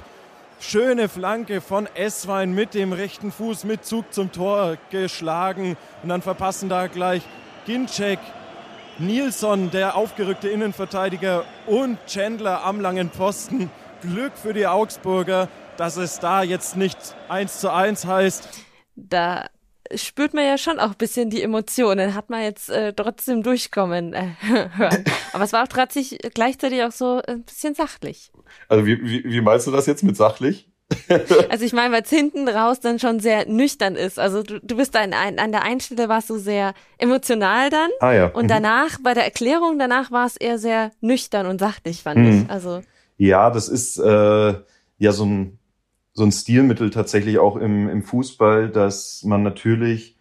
[0.60, 5.75] Schöne Flanke von Eswein mit dem rechten Fuß mit Zug zum Tor geschlagen.
[6.01, 7.23] Und dann verpassen da gleich
[7.65, 8.19] Ginczek
[8.99, 13.69] Nilsson, der aufgerückte Innenverteidiger und Chandler am langen Posten.
[14.01, 16.97] Glück für die Augsburger, dass es da jetzt nicht
[17.29, 18.49] 1 zu 1 heißt.
[18.95, 19.47] Da
[19.95, 24.13] spürt man ja schon auch ein bisschen die Emotionen, hat man jetzt äh, trotzdem durchkommen
[24.13, 25.03] äh, hören.
[25.34, 28.32] Aber es war auch tatsächlich gleichzeitig auch so ein bisschen sachlich.
[28.67, 30.69] Also wie, wie, wie meinst du das jetzt mit sachlich?
[31.50, 34.19] also ich meine, weil es hinten raus dann schon sehr nüchtern ist.
[34.19, 37.89] Also du, du bist da an, an der einen Stelle warst du sehr emotional dann.
[38.00, 38.28] Ah, ja.
[38.28, 38.50] Und mhm.
[38.50, 42.43] danach, bei der Erklärung danach war es eher sehr nüchtern und sachlich, fand mhm.
[42.43, 42.50] ich.
[42.50, 42.82] Also.
[43.17, 44.54] Ja, das ist äh,
[44.98, 45.60] ja so ein,
[46.13, 50.13] so ein Stilmittel tatsächlich auch im, im Fußball, dass man natürlich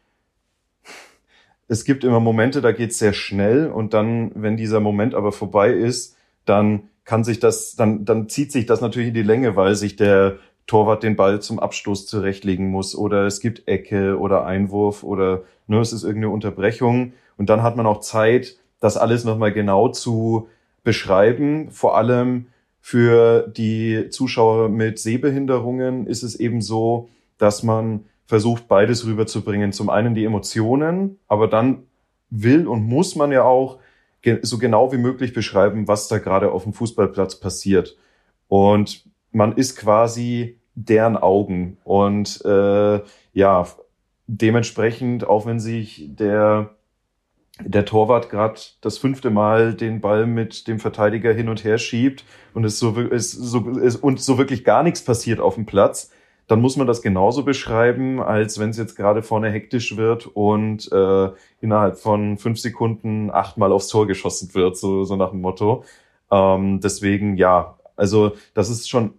[1.72, 5.72] es gibt immer Momente, da geht's sehr schnell und dann, wenn dieser Moment aber vorbei
[5.72, 9.75] ist, dann kann sich das, dann, dann zieht sich das natürlich in die Länge, weil
[9.75, 15.03] sich der Torwart den Ball zum Abstoß zurechtlegen muss oder es gibt Ecke oder Einwurf
[15.03, 19.53] oder ne, es ist irgendeine Unterbrechung und dann hat man auch Zeit, das alles nochmal
[19.53, 20.48] genau zu
[20.85, 21.70] beschreiben.
[21.70, 22.46] Vor allem
[22.81, 29.72] für die Zuschauer mit Sehbehinderungen ist es eben so, dass man versucht, beides rüberzubringen.
[29.72, 31.85] Zum einen die Emotionen, aber dann
[32.31, 33.79] will und muss man ja auch
[34.42, 37.96] so genau wie möglich beschreiben, was da gerade auf dem Fußballplatz passiert.
[38.48, 41.79] Und man ist quasi deren Augen.
[41.85, 43.01] Und äh,
[43.33, 43.66] ja,
[44.27, 46.77] dementsprechend, auch wenn sich der,
[47.61, 52.25] der Torwart gerade das fünfte Mal den Ball mit dem Verteidiger hin und her schiebt
[52.55, 56.11] und es so, es so, es, und so wirklich gar nichts passiert auf dem Platz,
[56.49, 60.90] dann muss man das genauso beschreiben, als wenn es jetzt gerade vorne hektisch wird und
[60.92, 65.85] äh, innerhalb von fünf Sekunden achtmal aufs Tor geschossen wird, so, so nach dem Motto.
[66.31, 69.14] Ähm, deswegen, ja, also das ist schon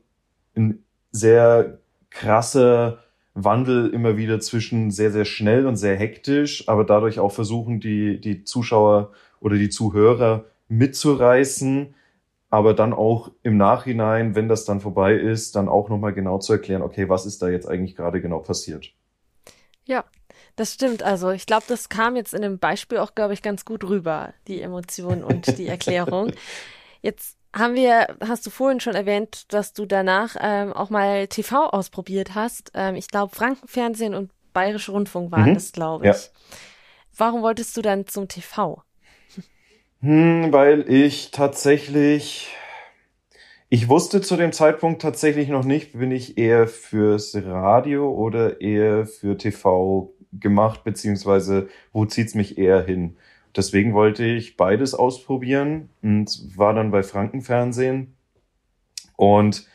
[0.55, 2.99] ein sehr krasser
[3.33, 8.19] Wandel immer wieder zwischen sehr, sehr schnell und sehr hektisch, aber dadurch auch versuchen, die,
[8.21, 11.95] die Zuschauer oder die Zuhörer mitzureißen,
[12.49, 16.53] aber dann auch im Nachhinein, wenn das dann vorbei ist, dann auch nochmal genau zu
[16.53, 18.93] erklären, okay, was ist da jetzt eigentlich gerade genau passiert.
[19.85, 20.05] Ja,
[20.55, 21.01] das stimmt.
[21.01, 24.33] Also ich glaube, das kam jetzt in dem Beispiel auch, glaube ich, ganz gut rüber,
[24.47, 26.31] die Emotion und die Erklärung.
[27.01, 31.69] Jetzt haben wir, hast du vorhin schon erwähnt, dass du danach ähm, auch mal TV
[31.69, 32.71] ausprobiert hast.
[32.73, 35.53] Ähm, ich glaube, Frankenfernsehen und Bayerische Rundfunk waren mhm.
[35.55, 36.15] das, glaube ich.
[36.15, 36.19] Ja.
[37.15, 38.81] Warum wolltest du dann zum TV?
[40.01, 42.53] Hm, weil ich tatsächlich,
[43.69, 49.05] ich wusste zu dem Zeitpunkt tatsächlich noch nicht, bin ich eher fürs Radio oder eher
[49.05, 53.17] für TV gemacht, beziehungsweise wo zieht's mich eher hin?
[53.55, 58.15] Deswegen wollte ich beides ausprobieren und war dann bei Frankenfernsehen
[59.15, 59.67] und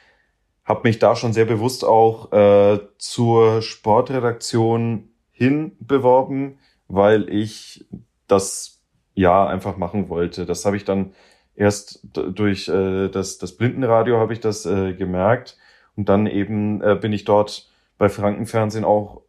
[0.64, 7.86] habe mich da schon sehr bewusst auch äh, zur Sportredaktion hin beworben, weil ich
[8.26, 8.82] das
[9.14, 10.44] ja einfach machen wollte.
[10.44, 11.12] Das habe ich dann
[11.54, 15.56] erst durch äh, das, das Blindenradio habe ich das äh, gemerkt
[15.96, 19.22] und dann eben äh, bin ich dort bei Frankenfernsehen auch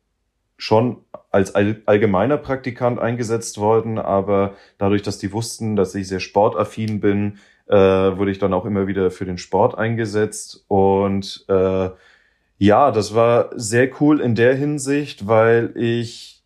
[0.59, 0.97] schon
[1.31, 7.39] als allgemeiner Praktikant eingesetzt worden, aber dadurch, dass die wussten, dass ich sehr sportaffin bin,
[7.67, 11.89] äh, wurde ich dann auch immer wieder für den Sport eingesetzt und äh,
[12.61, 16.43] Ja, das war sehr cool in der Hinsicht, weil ich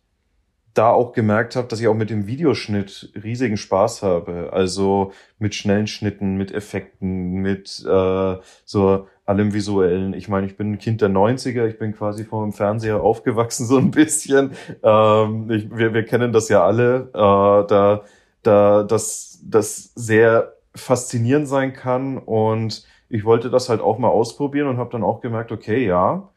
[0.74, 4.50] da auch gemerkt habe, dass ich auch mit dem Videoschnitt riesigen Spaß habe.
[4.52, 10.12] Also mit schnellen Schnitten, mit Effekten, mit äh, so allem Visuellen.
[10.14, 13.66] Ich meine, ich bin ein Kind der 90er, ich bin quasi vor dem Fernseher aufgewachsen,
[13.68, 14.52] so ein bisschen.
[14.82, 18.02] Ähm, ich, wir, wir kennen das ja alle, äh, da,
[18.42, 22.18] da das, das sehr faszinierend sein kann.
[22.18, 26.30] Und ich wollte das halt auch mal ausprobieren und habe dann auch gemerkt, okay, ja,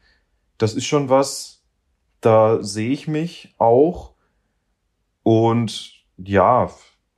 [0.58, 1.62] das ist schon was,
[2.20, 4.14] da sehe ich mich auch.
[5.22, 6.70] Und ja,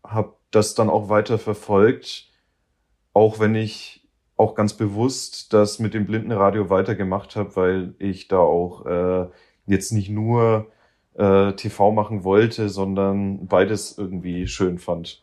[0.04, 2.28] habe das dann auch weiter verfolgt,
[3.12, 3.99] auch wenn ich
[4.40, 9.26] auch ganz bewusst das mit dem Blindenradio weitergemacht habe, weil ich da auch äh,
[9.66, 10.66] jetzt nicht nur
[11.14, 15.22] äh, TV machen wollte, sondern beides irgendwie schön fand.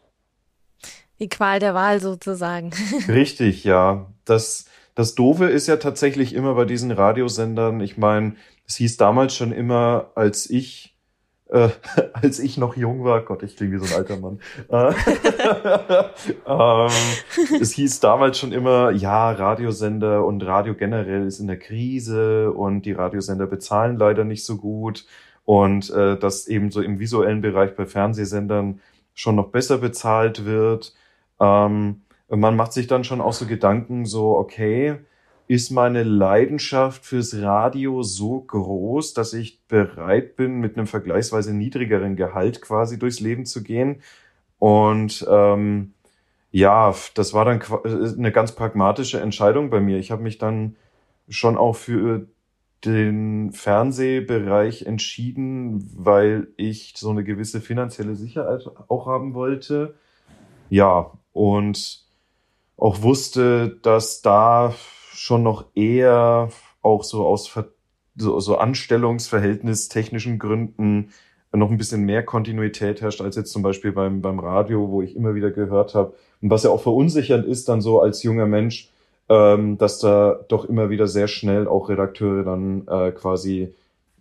[1.19, 2.69] Die Qual der Wahl sozusagen.
[3.07, 4.05] Richtig, ja.
[4.23, 8.35] Das, das Doofe ist ja tatsächlich immer bei diesen Radiosendern, ich meine,
[8.67, 10.96] es hieß damals schon immer, als ich
[11.49, 11.69] äh,
[12.13, 14.39] als ich noch jung war, Gott, ich klinge wie so ein alter Mann.
[14.69, 14.93] Äh,
[16.47, 22.51] ähm, es hieß damals schon immer, ja, Radiosender und Radio generell ist in der Krise
[22.51, 25.05] und die Radiosender bezahlen leider nicht so gut
[25.45, 28.81] und äh, dass eben so im visuellen Bereich bei Fernsehsendern
[29.13, 30.93] schon noch besser bezahlt wird.
[31.39, 34.97] Ähm, man macht sich dann schon auch so Gedanken, so, okay,
[35.47, 42.17] ist meine Leidenschaft fürs Radio so groß, dass ich bereit bin, mit einem vergleichsweise niedrigeren
[42.17, 44.01] Gehalt quasi durchs Leben zu gehen.
[44.59, 45.93] Und ähm,
[46.51, 47.61] ja, das war dann
[48.17, 49.97] eine ganz pragmatische Entscheidung bei mir.
[49.97, 50.75] Ich habe mich dann
[51.29, 52.27] schon auch für
[52.83, 59.95] den Fernsehbereich entschieden, weil ich so eine gewisse finanzielle Sicherheit auch haben wollte.
[60.69, 62.05] Ja, und
[62.75, 64.75] auch wusste, dass da
[65.17, 66.49] schon noch eher
[66.81, 67.51] auch so aus
[68.15, 71.11] so, so Anstellungsverhältnis technischen Gründen
[71.51, 75.15] noch ein bisschen mehr Kontinuität herrscht als jetzt zum Beispiel beim, beim Radio, wo ich
[75.15, 76.13] immer wieder gehört habe.
[76.41, 78.91] Und was ja auch verunsichernd ist dann so als junger Mensch,
[79.29, 83.73] ähm, dass da doch immer wieder sehr schnell auch Redakteure dann äh, quasi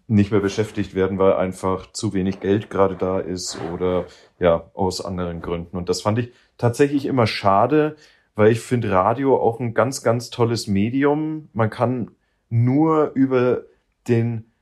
[0.08, 4.06] nicht mehr beschäftigt werden, weil einfach zu wenig Geld gerade da ist oder
[4.38, 5.76] ja, aus anderen Gründen.
[5.76, 7.96] Und das fand ich tatsächlich immer schade,
[8.36, 11.48] weil ich finde Radio auch ein ganz, ganz tolles Medium.
[11.52, 12.12] Man kann
[12.48, 13.62] nur über
[14.06, 14.52] den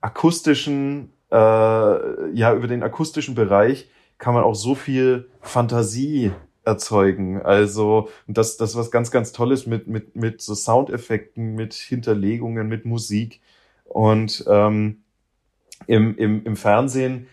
[0.00, 6.32] akustischen, äh, ja, über den akustischen Bereich kann man auch so viel Fantasie
[6.64, 7.40] erzeugen.
[7.40, 12.84] Also das, das was ganz, ganz Tolles mit, mit, mit so Soundeffekten, mit Hinterlegungen, mit
[12.84, 13.40] Musik.
[13.84, 15.02] Und ähm,
[15.86, 17.26] im, im, im Fernsehen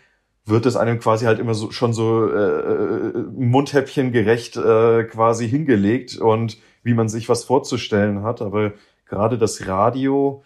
[0.48, 5.48] wird es einem quasi halt immer so schon so äh, äh, Mundhäppchen gerecht äh, quasi
[5.48, 8.42] hingelegt und wie man sich was vorzustellen hat.
[8.42, 8.74] Aber
[9.06, 10.44] gerade das Radio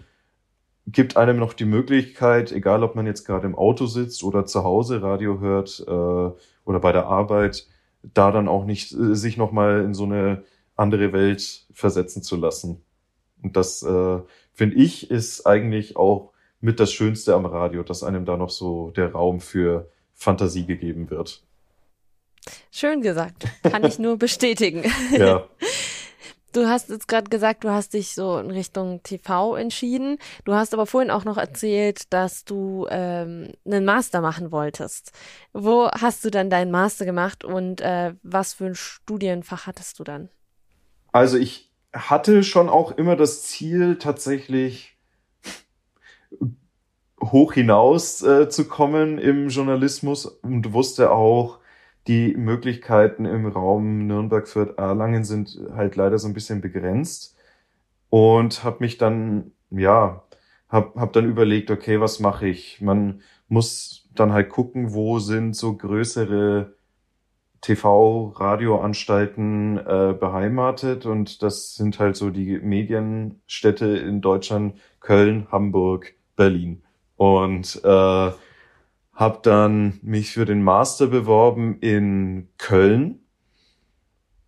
[0.87, 4.63] gibt einem noch die Möglichkeit, egal ob man jetzt gerade im Auto sitzt oder zu
[4.63, 7.67] Hause Radio hört äh, oder bei der Arbeit,
[8.01, 10.43] da dann auch nicht äh, sich nochmal in so eine
[10.75, 12.81] andere Welt versetzen zu lassen.
[13.43, 14.19] Und das äh,
[14.53, 16.30] finde ich ist eigentlich auch
[16.61, 21.09] mit das Schönste am Radio, dass einem da noch so der Raum für Fantasie gegeben
[21.09, 21.43] wird.
[22.71, 23.45] Schön gesagt.
[23.63, 24.83] Kann ich nur bestätigen.
[25.11, 25.47] ja.
[26.53, 30.17] Du hast jetzt gerade gesagt, du hast dich so in Richtung TV entschieden.
[30.43, 35.11] Du hast aber vorhin auch noch erzählt, dass du ähm, einen Master machen wolltest.
[35.53, 40.03] Wo hast du dann deinen Master gemacht und äh, was für ein Studienfach hattest du
[40.03, 40.29] dann?
[41.13, 44.90] Also ich hatte schon auch immer das Ziel, tatsächlich
[47.21, 50.25] hoch hinaus äh, zu kommen im Journalismus.
[50.25, 51.59] Und wusste auch,
[52.07, 57.37] die Möglichkeiten im Raum Nürnberg, Fürth, Erlangen sind halt leider so ein bisschen begrenzt.
[58.09, 60.23] Und habe mich dann ja
[60.69, 62.81] hab, hab dann überlegt, okay, was mache ich?
[62.81, 66.75] Man muss dann halt gucken, wo sind so größere
[67.61, 71.05] TV, Radioanstalten äh, beheimatet.
[71.05, 76.83] Und das sind halt so die Medienstädte in Deutschland Köln, Hamburg, Berlin.
[77.17, 78.31] Und äh,
[79.21, 83.19] habe dann mich für den Master beworben in Köln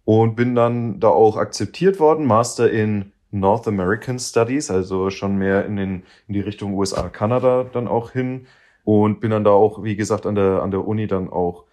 [0.05, 5.65] und bin dann da auch akzeptiert worden, Master in North American Studies, also schon mehr
[5.65, 8.47] in, den, in die Richtung USA, Kanada dann auch hin.
[8.85, 11.63] Und bin dann da auch, wie gesagt, an der, an der Uni dann auch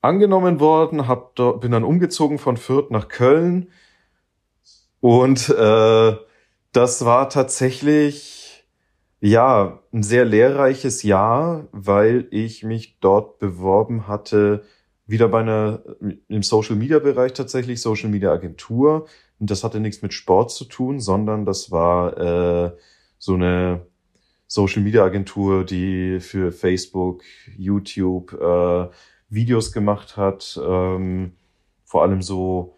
[0.00, 3.68] angenommen worden, hab da, bin dann umgezogen von Fürth nach Köln.
[5.00, 6.16] Und äh,
[6.72, 8.43] das war tatsächlich
[9.24, 14.64] ja, ein sehr lehrreiches Jahr, weil ich mich dort beworben hatte,
[15.06, 15.82] wieder bei einer,
[16.28, 19.06] im Social Media Bereich tatsächlich, Social Media Agentur.
[19.38, 22.72] Und das hatte nichts mit Sport zu tun, sondern das war äh,
[23.16, 23.86] so eine
[24.46, 27.22] Social Media Agentur, die für Facebook,
[27.56, 28.88] YouTube äh,
[29.30, 31.32] Videos gemacht hat, ähm,
[31.86, 32.76] vor allem so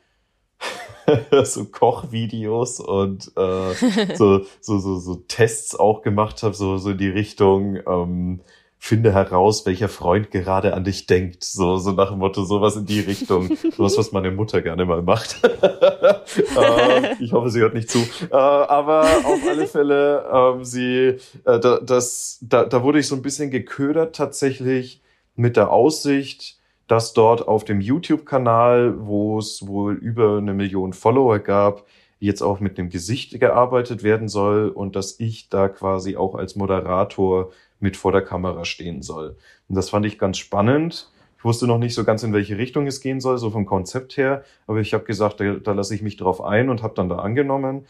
[1.44, 3.74] so Kochvideos und äh,
[4.14, 8.40] so, so, so, so Tests auch gemacht habe, so, so in die Richtung, ähm,
[8.78, 11.42] finde heraus, welcher Freund gerade an dich denkt.
[11.42, 13.56] So, so nach dem Motto, sowas in die Richtung.
[13.76, 15.42] sowas, was meine Mutter gerne mal macht.
[15.62, 17.98] äh, ich hoffe, sie hört nicht zu.
[18.30, 23.16] Äh, aber auf alle Fälle, ähm, sie, äh, da, das, da, da wurde ich so
[23.16, 25.00] ein bisschen geködert tatsächlich
[25.34, 26.55] mit der Aussicht,
[26.86, 31.84] dass dort auf dem YouTube-Kanal, wo es wohl über eine Million Follower gab,
[32.18, 36.56] jetzt auch mit einem Gesicht gearbeitet werden soll und dass ich da quasi auch als
[36.56, 39.36] Moderator mit vor der Kamera stehen soll.
[39.68, 41.10] Und das fand ich ganz spannend.
[41.38, 44.16] Ich wusste noch nicht so ganz, in welche Richtung es gehen soll, so vom Konzept
[44.16, 47.08] her, aber ich habe gesagt, da, da lasse ich mich drauf ein und habe dann
[47.08, 47.86] da angenommen.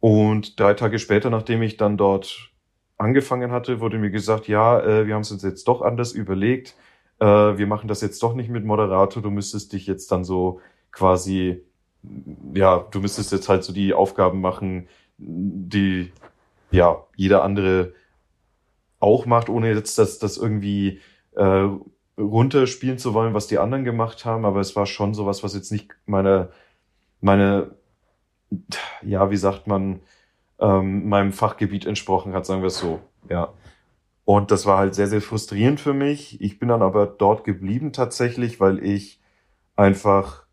[0.00, 2.50] Und drei Tage später, nachdem ich dann dort
[2.98, 6.74] angefangen hatte, wurde mir gesagt, ja, äh, wir haben es uns jetzt doch anders überlegt
[7.20, 10.60] äh, wir machen das jetzt doch nicht mit Moderator, du müsstest dich jetzt dann so
[10.92, 11.62] quasi,
[12.54, 14.88] ja, du müsstest jetzt halt so die Aufgaben machen,
[15.18, 16.12] die
[16.70, 17.92] ja jeder andere
[19.00, 21.00] auch macht, ohne jetzt das, das irgendwie
[21.36, 21.68] äh,
[22.18, 25.70] runterspielen zu wollen, was die anderen gemacht haben, aber es war schon sowas, was jetzt
[25.70, 26.50] nicht meine,
[27.20, 27.70] meine,
[29.02, 30.00] ja, wie sagt man,
[30.60, 33.52] ähm, meinem Fachgebiet entsprochen hat, sagen wir es so, ja.
[34.28, 36.38] Und das war halt sehr, sehr frustrierend für mich.
[36.42, 39.22] Ich bin dann aber dort geblieben tatsächlich, weil ich
[39.74, 40.44] einfach,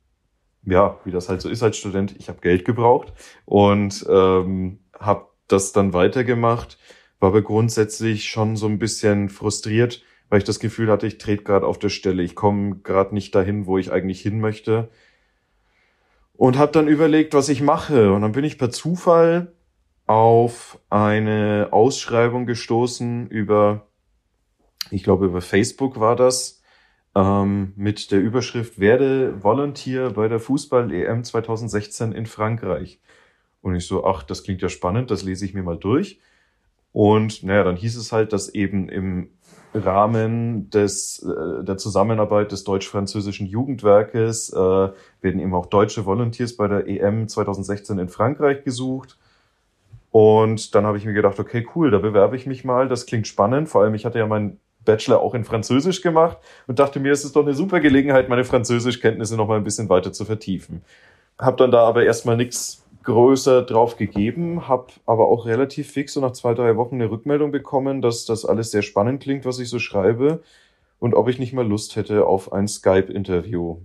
[0.64, 3.12] ja, wie das halt so ist als Student, ich habe Geld gebraucht
[3.44, 6.78] und ähm, habe das dann weitergemacht,
[7.20, 11.44] war aber grundsätzlich schon so ein bisschen frustriert, weil ich das Gefühl hatte, ich trete
[11.44, 14.88] gerade auf der Stelle, ich komme gerade nicht dahin, wo ich eigentlich hin möchte.
[16.38, 18.14] Und habe dann überlegt, was ich mache.
[18.14, 19.52] Und dann bin ich per Zufall
[20.08, 23.88] auf eine Ausschreibung gestoßen über,
[24.92, 26.62] ich glaube über Facebook war das,
[27.16, 33.00] ähm, mit der Überschrift Werde Volunteer bei der Fußball-EM 2016 in Frankreich.
[33.62, 36.20] Und ich so, ach, das klingt ja spannend, das lese ich mir mal durch.
[36.92, 39.32] Und naja, dann hieß es halt, dass eben im
[39.74, 46.68] Rahmen des, äh, der Zusammenarbeit des deutsch-französischen Jugendwerkes äh, werden eben auch deutsche Volunteers bei
[46.68, 49.18] der EM 2016 in Frankreich gesucht.
[50.16, 52.88] Und dann habe ich mir gedacht, okay, cool, da bewerbe ich mich mal.
[52.88, 53.68] Das klingt spannend.
[53.68, 56.38] Vor allem, ich hatte ja meinen Bachelor auch in Französisch gemacht
[56.68, 59.90] und dachte mir, es ist doch eine super Gelegenheit, meine Französischkenntnisse noch mal ein bisschen
[59.90, 60.84] weiter zu vertiefen.
[61.38, 66.22] Hab dann da aber erstmal nichts größer drauf gegeben, habe aber auch relativ fix so
[66.22, 69.68] nach zwei, drei Wochen eine Rückmeldung bekommen, dass das alles sehr spannend klingt, was ich
[69.68, 70.42] so schreibe
[70.98, 73.80] und ob ich nicht mal Lust hätte auf ein Skype-Interview.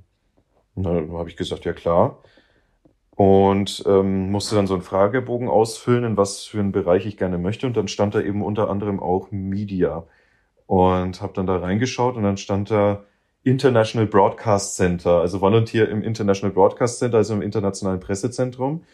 [0.76, 2.22] Dann habe ich gesagt, ja klar
[3.20, 7.36] und ähm, musste dann so einen Fragebogen ausfüllen, in was für einen Bereich ich gerne
[7.36, 7.66] möchte.
[7.66, 10.06] Und dann stand da eben unter anderem auch Media.
[10.64, 13.04] Und habe dann da reingeschaut und dann stand da
[13.42, 18.84] International Broadcast Center, also Volunteer im International Broadcast Center, also im internationalen Pressezentrum.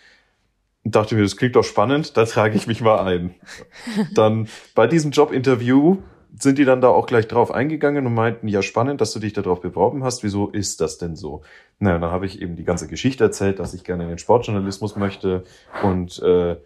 [0.83, 3.33] Und dachte mir, das klingt doch spannend, da trage ich mich mal ein.
[4.15, 5.99] dann bei diesem Jobinterview
[6.39, 9.33] sind die dann da auch gleich drauf eingegangen und meinten, ja, spannend, dass du dich
[9.33, 10.23] darauf beworben hast.
[10.23, 11.43] Wieso ist das denn so?
[11.79, 14.97] Na, dann habe ich eben die ganze Geschichte erzählt, dass ich gerne in den Sportjournalismus
[14.97, 15.45] möchte
[15.83, 16.57] und äh,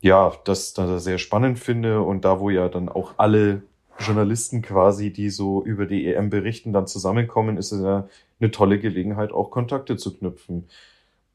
[0.00, 3.62] ja, das da sehr spannend finde und da, wo ja dann auch alle
[3.98, 8.08] Journalisten quasi, die so über die EM berichten, dann zusammenkommen, ist es ja
[8.40, 10.68] eine tolle Gelegenheit, auch Kontakte zu knüpfen.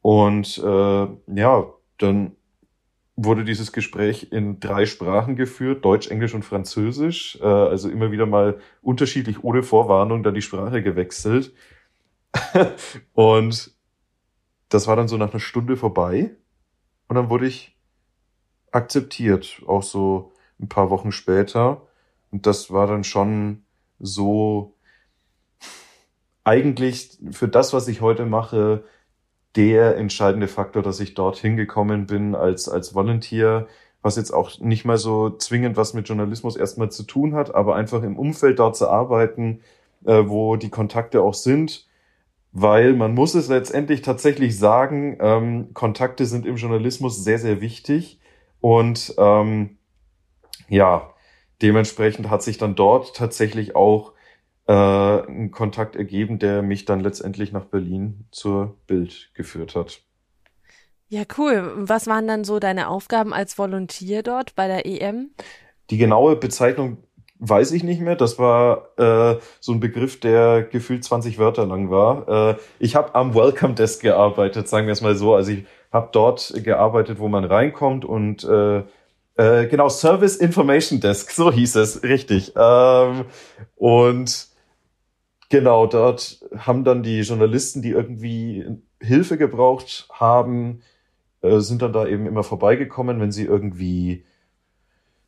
[0.02, 1.66] Und äh, ja,
[1.98, 2.37] dann
[3.18, 7.38] wurde dieses Gespräch in drei Sprachen geführt, Deutsch, Englisch und Französisch.
[7.42, 11.52] Äh, also immer wieder mal unterschiedlich ohne Vorwarnung dann die Sprache gewechselt.
[13.14, 13.72] und
[14.70, 16.36] das war dann so nach einer Stunde vorbei.
[17.08, 17.76] Und dann wurde ich
[18.72, 21.88] akzeptiert, auch so ein paar Wochen später.
[22.30, 23.64] Und das war dann schon
[24.00, 24.76] so
[26.44, 28.84] eigentlich für das, was ich heute mache,
[29.56, 33.68] der entscheidende Faktor, dass ich dort hingekommen bin als, als Volunteer,
[34.02, 37.76] was jetzt auch nicht mal so zwingend was mit Journalismus erstmal zu tun hat, aber
[37.76, 39.62] einfach im Umfeld dort zu arbeiten,
[40.06, 41.88] äh, wo die Kontakte auch sind,
[42.52, 48.20] weil man muss es letztendlich tatsächlich sagen, ähm, Kontakte sind im Journalismus sehr, sehr wichtig.
[48.62, 49.78] Und ähm,
[50.70, 51.14] ja,
[51.62, 54.14] dementsprechend hat sich dann dort tatsächlich auch
[54.68, 60.02] äh, einen Kontakt ergeben, der mich dann letztendlich nach Berlin zur Bild geführt hat.
[61.10, 61.72] Ja, cool.
[61.78, 65.32] Was waren dann so deine Aufgaben als Volontier dort bei der EM?
[65.90, 66.98] Die genaue Bezeichnung
[67.40, 68.16] weiß ich nicht mehr.
[68.16, 72.52] Das war äh, so ein Begriff, der gefühlt 20 Wörter lang war.
[72.52, 75.34] Äh, ich habe am Welcome Desk gearbeitet, sagen wir es mal so.
[75.36, 78.84] Also ich habe dort gearbeitet, wo man reinkommt und äh,
[79.40, 82.54] Äh, genau, Service Information Desk, so hieß es, richtig.
[82.56, 83.26] Ähm,
[83.76, 84.47] und
[85.50, 88.66] genau, dort haben dann die Journalisten, die irgendwie
[89.02, 90.82] Hilfe gebraucht haben,
[91.42, 94.24] äh, sind dann da eben immer vorbeigekommen, wenn sie irgendwie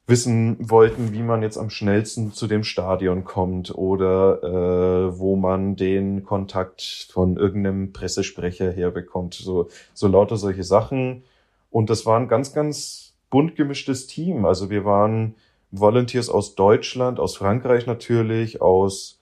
[0.09, 5.75] wissen wollten, wie man jetzt am schnellsten zu dem Stadion kommt oder äh, wo man
[5.75, 9.35] den Kontakt von irgendeinem Pressesprecher herbekommt.
[9.35, 11.23] So, so lauter solche Sachen.
[11.69, 14.45] Und das war ein ganz, ganz bunt gemischtes Team.
[14.45, 15.35] Also wir waren
[15.69, 19.18] Volunteers aus Deutschland, aus Frankreich natürlich, aus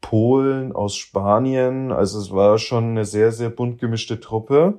[0.00, 1.92] Polen, aus Spanien.
[1.92, 4.78] Also es war schon eine sehr, sehr bunt gemischte Truppe.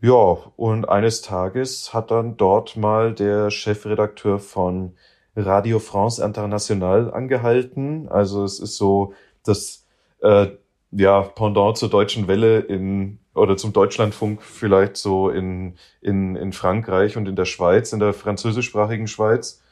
[0.00, 4.94] Ja, und eines Tages hat dann dort mal der Chefredakteur von
[5.34, 8.08] Radio France International angehalten.
[8.08, 9.14] Also es ist so
[9.44, 9.86] das
[10.20, 10.48] äh,
[10.92, 17.16] ja Pendant zur deutschen Welle in oder zum Deutschlandfunk vielleicht so in in in Frankreich
[17.16, 19.62] und in der Schweiz, in der französischsprachigen Schweiz.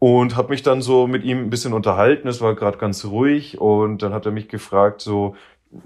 [0.00, 2.26] Und habe mich dann so mit ihm ein bisschen unterhalten.
[2.26, 5.36] Es war gerade ganz ruhig und dann hat er mich gefragt so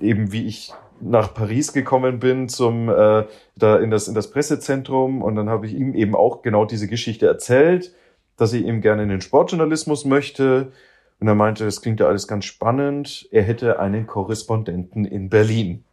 [0.00, 5.20] eben wie ich nach Paris gekommen bin zum äh, da in das in das Pressezentrum
[5.20, 7.92] und dann habe ich ihm eben auch genau diese Geschichte erzählt,
[8.36, 10.72] dass ich ihm gerne in den Sportjournalismus möchte
[11.20, 13.28] und er meinte, das klingt ja alles ganz spannend.
[13.30, 15.84] Er hätte einen Korrespondenten in Berlin.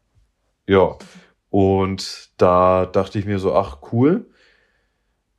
[0.68, 0.98] Ja.
[1.50, 4.26] Und da dachte ich mir so, ach cool.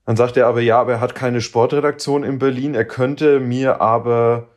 [0.04, 2.74] Dann sagt er aber, ja, aber er hat keine Sportredaktion in Berlin.
[2.74, 4.48] Er könnte mir aber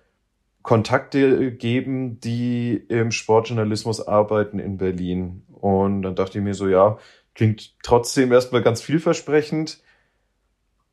[0.64, 5.43] Kontakte geben, die im Sportjournalismus arbeiten in Berlin.
[5.52, 6.98] Und dann dachte ich mir so, ja,
[7.36, 9.84] klingt trotzdem erstmal ganz vielversprechend.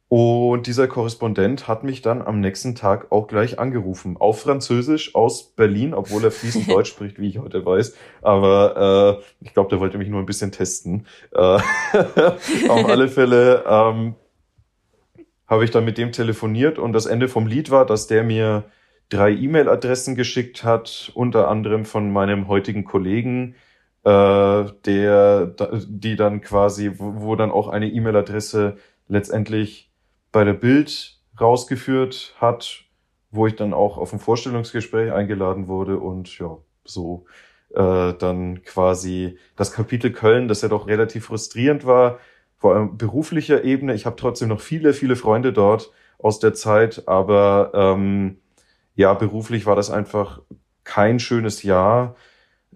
[0.08, 4.18] Und dieser Korrespondent hat mich dann am nächsten Tag auch gleich angerufen.
[4.18, 7.94] Auf Französisch aus Berlin, obwohl er fließend Deutsch spricht, wie ich heute weiß.
[8.20, 11.06] Aber äh, ich glaube, der wollte mich nur ein bisschen testen.
[11.30, 11.38] Äh,
[12.68, 14.16] auf alle Fälle ähm,
[15.52, 18.64] habe ich dann mit dem telefoniert und das Ende vom Lied war, dass der mir
[19.10, 23.54] drei E-Mail-Adressen geschickt hat, unter anderem von meinem heutigen Kollegen,
[24.02, 25.54] äh, der,
[25.88, 28.78] die dann quasi, wo dann auch eine E-Mail-Adresse
[29.08, 29.90] letztendlich
[30.32, 32.84] bei der Bild rausgeführt hat,
[33.30, 37.26] wo ich dann auch auf ein Vorstellungsgespräch eingeladen wurde und ja, so
[37.74, 42.20] äh, dann quasi das Kapitel Köln, das ja doch relativ frustrierend war,
[42.62, 43.92] vor allem beruflicher Ebene.
[43.92, 48.38] Ich habe trotzdem noch viele, viele Freunde dort aus der Zeit, aber ähm,
[48.94, 50.40] ja, beruflich war das einfach
[50.84, 52.14] kein schönes Jahr.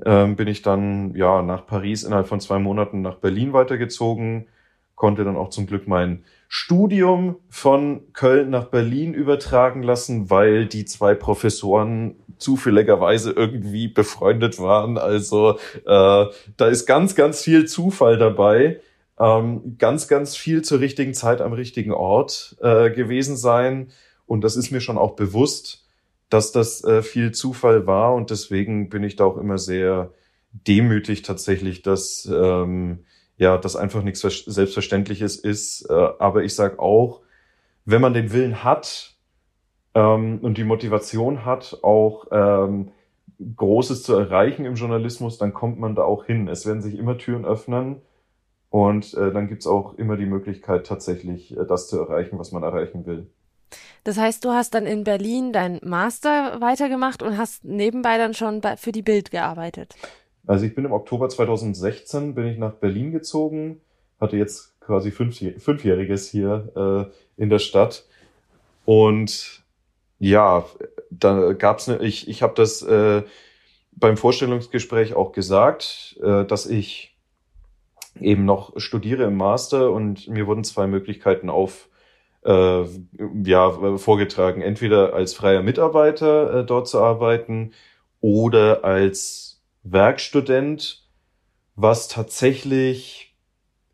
[0.04, 4.48] Ähm, bin ich dann ja nach Paris innerhalb von zwei Monaten nach Berlin weitergezogen,
[4.96, 10.84] konnte dann auch zum Glück mein Studium von Köln nach Berlin übertragen lassen, weil die
[10.84, 14.98] zwei Professoren zufälligerweise irgendwie befreundet waren.
[14.98, 16.26] Also äh,
[16.56, 18.80] da ist ganz, ganz viel Zufall dabei.
[19.18, 23.90] Ähm, ganz, ganz viel zur richtigen Zeit am richtigen Ort äh, gewesen sein.
[24.26, 25.86] Und das ist mir schon auch bewusst
[26.28, 30.10] dass das äh, viel Zufall war und deswegen bin ich da auch immer sehr
[30.52, 33.04] demütig tatsächlich, dass ähm,
[33.36, 35.88] ja das einfach nichts Selbstverständliches ist.
[35.88, 37.20] Äh, aber ich sag auch,
[37.84, 39.14] wenn man den Willen hat
[39.94, 42.90] ähm, und die Motivation hat, auch ähm,
[43.38, 46.48] Großes zu erreichen im Journalismus, dann kommt man da auch hin.
[46.48, 48.00] Es werden sich immer Türen öffnen
[48.76, 52.62] und äh, dann gibt's auch immer die Möglichkeit, tatsächlich äh, das zu erreichen, was man
[52.62, 53.26] erreichen will.
[54.04, 58.60] Das heißt, du hast dann in Berlin deinen Master weitergemacht und hast nebenbei dann schon
[58.76, 59.94] für die Bild gearbeitet.
[60.46, 63.80] Also ich bin im Oktober 2016 bin ich nach Berlin gezogen,
[64.20, 68.04] hatte jetzt quasi fünf, fünfjähriges hier äh, in der Stadt
[68.84, 69.64] und
[70.18, 70.66] ja,
[71.08, 73.22] da gab's eine, ich ich habe das äh,
[73.92, 77.15] beim Vorstellungsgespräch auch gesagt, äh, dass ich
[78.20, 81.88] eben noch studiere im Master und mir wurden zwei Möglichkeiten auf
[82.44, 82.84] äh,
[83.44, 87.72] ja, vorgetragen, entweder als freier Mitarbeiter äh, dort zu arbeiten
[88.20, 91.04] oder als Werkstudent,
[91.74, 93.34] was tatsächlich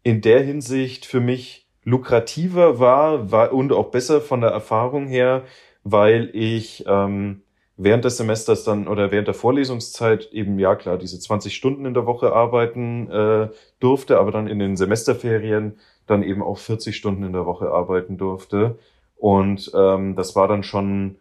[0.03, 5.43] in der Hinsicht für mich lukrativer war, war und auch besser von der Erfahrung her,
[5.83, 7.43] weil ich ähm,
[7.77, 11.95] während des Semesters dann oder während der Vorlesungszeit eben ja klar diese 20 Stunden in
[11.95, 13.49] der Woche arbeiten äh,
[13.81, 18.19] durfte, aber dann in den Semesterferien dann eben auch 40 Stunden in der Woche arbeiten
[18.19, 18.79] durfte.
[19.17, 21.17] Und ähm, das war dann schon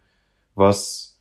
[0.54, 1.18] was,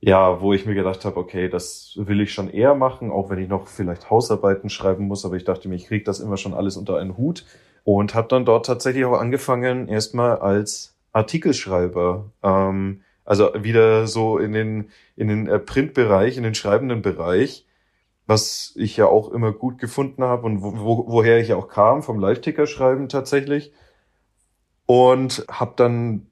[0.00, 3.38] ja, wo ich mir gedacht habe, okay, das will ich schon eher machen, auch wenn
[3.38, 6.52] ich noch vielleicht Hausarbeiten schreiben muss, aber ich dachte mir, ich kriege das immer schon
[6.52, 7.46] alles unter einen Hut
[7.84, 12.24] und habe dann dort tatsächlich auch angefangen, erstmal als Artikelschreiber.
[12.42, 17.66] Ähm, also wieder so in den, in den äh, Printbereich, in den schreibenden Bereich
[18.26, 22.02] was ich ja auch immer gut gefunden habe und wo, wo, woher ich auch kam,
[22.02, 23.72] vom Live-Ticker schreiben tatsächlich.
[24.86, 26.30] und habe dann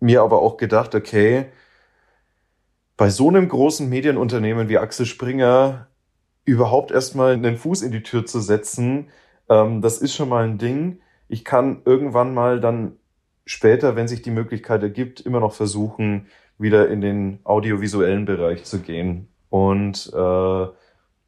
[0.00, 1.46] mir aber auch gedacht, okay,
[2.96, 5.88] bei so einem großen Medienunternehmen wie Axel Springer
[6.44, 9.08] überhaupt erstmal einen Fuß in die Tür zu setzen,
[9.48, 11.00] ähm, das ist schon mal ein Ding.
[11.28, 12.98] Ich kann irgendwann mal dann
[13.46, 16.26] später, wenn sich die Möglichkeit ergibt, immer noch versuchen,
[16.58, 19.28] wieder in den audiovisuellen Bereich zu gehen.
[19.50, 20.66] Und äh,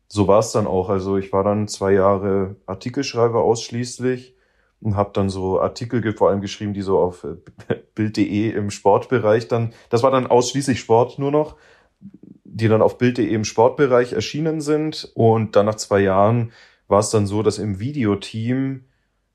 [0.09, 0.89] so war es dann auch.
[0.89, 4.35] Also ich war dann zwei Jahre Artikelschreiber ausschließlich
[4.81, 9.49] und habe dann so Artikel vor allem geschrieben, die so auf äh, Bild.de im Sportbereich
[9.49, 11.57] dann, das war dann ausschließlich Sport nur noch,
[12.45, 15.11] die dann auf Bild.de im Sportbereich erschienen sind.
[15.15, 16.53] Und dann nach zwei Jahren
[16.89, 18.85] war es dann so, dass im Videoteam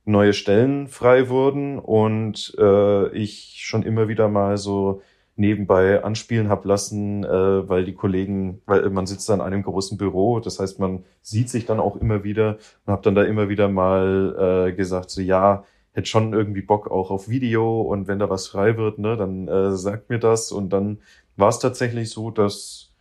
[0.06, 5.02] neue Stellen frei wurden und äh, ich schon immer wieder mal so
[5.36, 9.98] nebenbei anspielen hab lassen, äh, weil die Kollegen, weil man sitzt da in einem großen
[9.98, 13.50] Büro, das heißt, man sieht sich dann auch immer wieder und habe dann da immer
[13.50, 18.20] wieder mal äh, gesagt, so ja, hätte schon irgendwie Bock auch auf Video und wenn
[18.20, 20.52] da was frei wird, ne, dann äh, sagt mir das.
[20.52, 21.00] Und dann
[21.36, 22.94] war es tatsächlich so, dass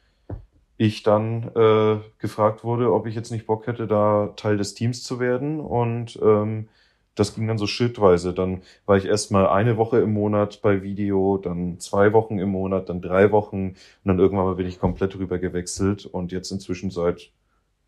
[0.77, 5.03] ich dann äh, gefragt wurde, ob ich jetzt nicht Bock hätte, da Teil des Teams
[5.05, 5.61] zu werden.
[5.61, 6.69] Und ähm,
[7.15, 8.33] das ging dann so schrittweise.
[8.33, 12.89] Dann war ich erstmal eine Woche im Monat bei Video, dann zwei Wochen im Monat,
[12.89, 16.91] dann drei Wochen und dann irgendwann mal bin ich komplett rüber gewechselt und jetzt inzwischen
[16.91, 17.31] seit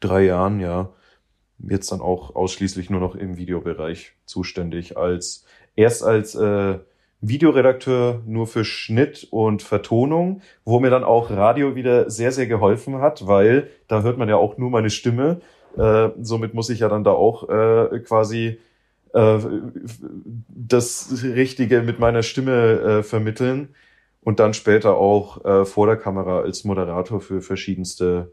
[0.00, 0.90] drei Jahren, ja,
[1.58, 5.44] jetzt dann auch ausschließlich nur noch im Videobereich zuständig als
[5.76, 6.78] erst als äh,
[7.20, 12.98] Videoredakteur nur für Schnitt und Vertonung, wo mir dann auch Radio wieder sehr, sehr geholfen
[12.98, 15.40] hat, weil da hört man ja auch nur meine Stimme.
[15.78, 18.58] Äh, somit muss ich ja dann da auch äh, quasi
[19.12, 19.38] äh,
[20.48, 23.74] das Richtige mit meiner Stimme äh, vermitteln
[24.22, 28.32] und dann später auch äh, vor der Kamera als Moderator für verschiedenste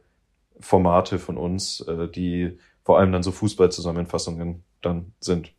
[0.60, 5.54] Formate von uns, äh, die vor allem dann so Fußballzusammenfassungen dann sind.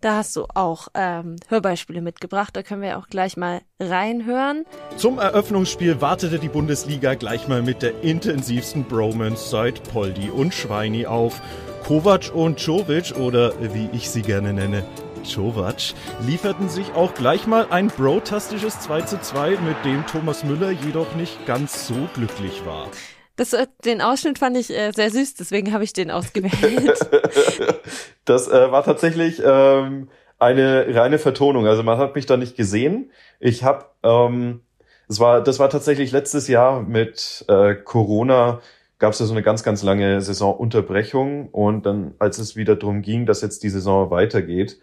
[0.00, 2.54] Da hast du auch ähm, Hörbeispiele mitgebracht.
[2.54, 4.64] Da können wir auch gleich mal reinhören.
[4.96, 11.06] Zum Eröffnungsspiel wartete die Bundesliga gleich mal mit der intensivsten Bromance seit Poldi und Schweini
[11.06, 11.40] auf.
[11.86, 14.82] Kovac und Jovic oder wie ich sie gerne nenne,
[15.22, 15.94] Jovac,
[16.26, 21.14] lieferten sich auch gleich mal ein brotastisches 2 zu 2, mit dem Thomas Müller jedoch
[21.14, 22.88] nicht ganz so glücklich war.
[23.36, 26.98] Das, äh, den Ausschnitt fand ich äh, sehr süß, deswegen habe ich den ausgewählt.
[28.24, 30.08] das äh, war tatsächlich ähm,
[30.40, 31.68] eine reine Vertonung.
[31.68, 33.12] Also man hat mich da nicht gesehen.
[33.38, 34.62] Ich habe, ähm,
[35.06, 38.60] das war, das war tatsächlich letztes Jahr mit äh, Corona
[38.98, 41.48] gab es ja so eine ganz, ganz lange Saisonunterbrechung.
[41.48, 44.78] Und dann, als es wieder darum ging, dass jetzt die Saison weitergeht,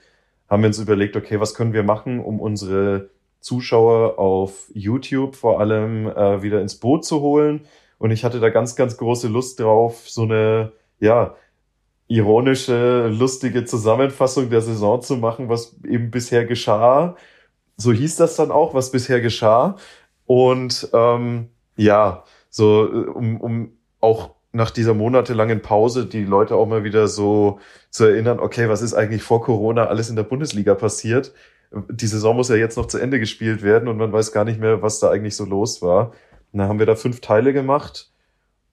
[0.49, 3.09] haben wir uns überlegt, okay, was können wir machen, um unsere
[3.39, 7.65] Zuschauer auf YouTube vor allem äh, wieder ins Boot zu holen.
[7.97, 11.35] Und ich hatte da ganz, ganz große Lust drauf, so eine, ja,
[12.07, 17.15] ironische, lustige Zusammenfassung der Saison zu machen, was eben bisher geschah.
[17.77, 19.77] So hieß das dann auch, was bisher geschah.
[20.25, 22.83] Und ähm, ja, so
[23.15, 23.71] um, um
[24.03, 28.81] auch nach dieser monatelangen Pause die Leute auch mal wieder so zu erinnern, okay, was
[28.81, 31.33] ist eigentlich vor Corona alles in der Bundesliga passiert?
[31.89, 34.59] Die Saison muss ja jetzt noch zu Ende gespielt werden und man weiß gar nicht
[34.59, 36.11] mehr, was da eigentlich so los war.
[36.51, 38.11] Und dann haben wir da fünf Teile gemacht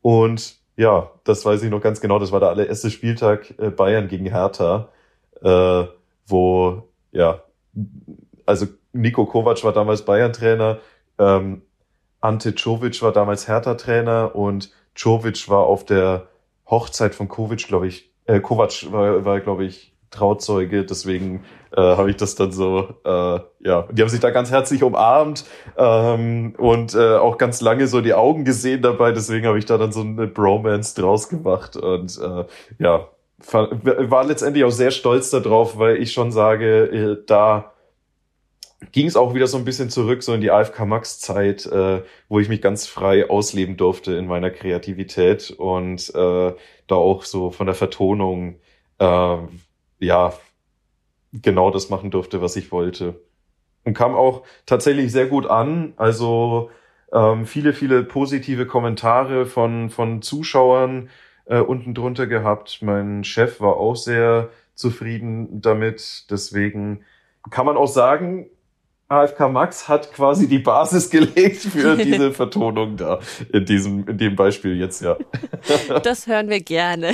[0.03, 2.19] und ja, das weiß ich noch ganz genau.
[2.19, 4.89] Das war der allererste Spieltag äh, Bayern gegen Hertha,
[5.43, 5.85] äh,
[6.27, 7.43] wo ja,
[8.45, 10.79] also Nico Kovac war damals Bayern-Trainer,
[11.19, 11.63] ähm,
[12.21, 16.29] Ante Czovic war damals Hertha-Trainer und Jovic war auf der
[16.67, 21.45] Hochzeit von Kovic, glaube ich, äh, Kovac war, war glaube ich, Trauzeuge, deswegen
[21.77, 25.45] äh, habe ich das dann so, äh, ja, die haben sich da ganz herzlich umarmt
[25.77, 29.79] ähm, und äh, auch ganz lange so die Augen gesehen dabei, deswegen habe ich da
[29.79, 32.45] dann so eine Bromance draus gemacht und äh,
[32.81, 33.09] ja,
[33.53, 37.73] war letztendlich auch sehr stolz darauf, weil ich schon sage, äh, da
[38.93, 42.03] ging es auch wieder so ein bisschen zurück, so in die AFK Max Zeit, äh,
[42.29, 46.55] wo ich mich ganz frei ausleben durfte in meiner Kreativität und äh,
[46.87, 48.57] da auch so von der Vertonung
[48.99, 49.37] äh,
[49.99, 50.33] ja
[51.33, 53.21] genau das machen durfte, was ich wollte.
[53.85, 55.95] Und kam auch tatsächlich sehr gut an.
[55.97, 56.71] Also
[57.13, 61.11] ähm, viele, viele positive Kommentare von, von Zuschauern
[61.47, 62.81] äh, unten drunter gehabt.
[62.83, 66.31] Mein Chef war auch sehr zufrieden damit.
[66.31, 67.05] Deswegen
[67.51, 68.51] kann man auch sagen,
[69.11, 73.19] AFK Max hat quasi die Basis gelegt für diese Vertonung da.
[73.53, 75.17] In diesem, in dem Beispiel jetzt, ja.
[76.03, 77.13] Das hören wir gerne.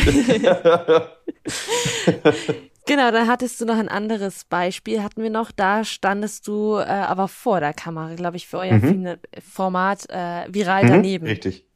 [2.86, 5.50] Genau, dann hattest du noch ein anderes Beispiel, hatten wir noch.
[5.50, 9.16] Da standest du äh, aber vor der Kamera, glaube ich, für euer mhm.
[9.40, 11.26] Format äh, viral mhm, daneben.
[11.26, 11.66] Richtig.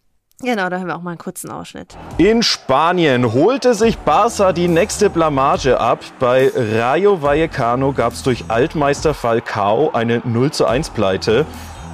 [0.43, 1.97] Genau, da haben wir auch mal einen kurzen Ausschnitt.
[2.17, 6.01] In Spanien holte sich Barca die nächste Blamage ab.
[6.19, 11.45] Bei Rayo Vallecano gab es durch Altmeister Falcao eine 0 zu 1 Pleite.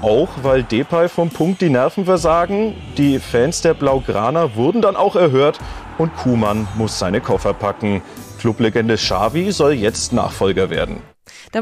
[0.02, 2.74] Auch weil Depay vom Punkt die Nerven versagen.
[2.96, 5.58] Die Fans der Blaugrana wurden dann auch erhört
[5.98, 8.02] und Kuhmann muss seine Koffer packen.
[8.38, 11.02] Clublegende Xavi soll jetzt Nachfolger werden.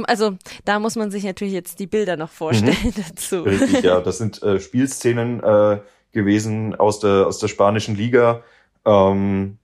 [0.06, 2.94] Also da muss man sich natürlich jetzt die Bilder noch vorstellen mhm.
[3.08, 3.42] dazu.
[3.42, 5.78] Richtig, ja, das sind äh, Spielszenen äh,
[6.14, 8.42] gewesen aus der aus der spanischen Liga.
[8.86, 9.58] Ähm,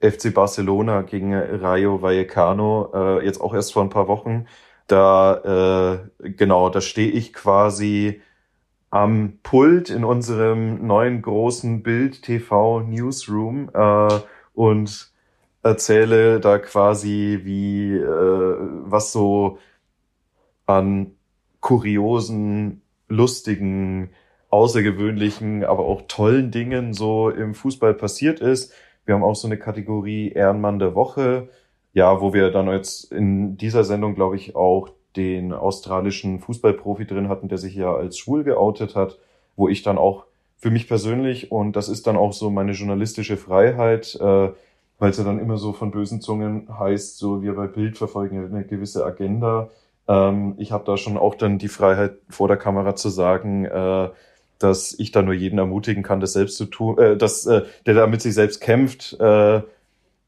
[0.00, 4.46] FC Barcelona gegen Rayo Vallecano, äh, jetzt auch erst vor ein paar Wochen.
[4.86, 8.20] Da äh, genau, da stehe ich quasi
[8.90, 14.20] am Pult in unserem neuen großen Bild TV Newsroom äh,
[14.52, 15.12] und
[15.64, 19.58] erzähle da quasi, wie äh, was so
[20.66, 21.16] an
[21.60, 24.10] kuriosen, lustigen,
[24.54, 28.72] außergewöhnlichen, aber auch tollen Dingen so im Fußball passiert ist.
[29.04, 31.48] Wir haben auch so eine Kategorie Ehrenmann der Woche,
[31.92, 37.28] ja, wo wir dann jetzt in dieser Sendung, glaube ich, auch den australischen Fußballprofi drin
[37.28, 39.18] hatten, der sich ja als schwul geoutet hat,
[39.56, 40.24] wo ich dann auch
[40.56, 44.50] für mich persönlich, und das ist dann auch so meine journalistische Freiheit, äh,
[45.00, 48.44] weil es ja dann immer so von bösen Zungen heißt, so wir bei Bild verfolgen
[48.44, 49.68] eine gewisse Agenda.
[50.06, 54.10] Ähm, ich habe da schon auch dann die Freiheit vor der Kamera zu sagen, äh,
[54.58, 57.94] dass ich da nur jeden ermutigen kann, das selbst zu tun, äh, dass äh, der
[57.94, 59.62] da mit sich selbst kämpft, äh,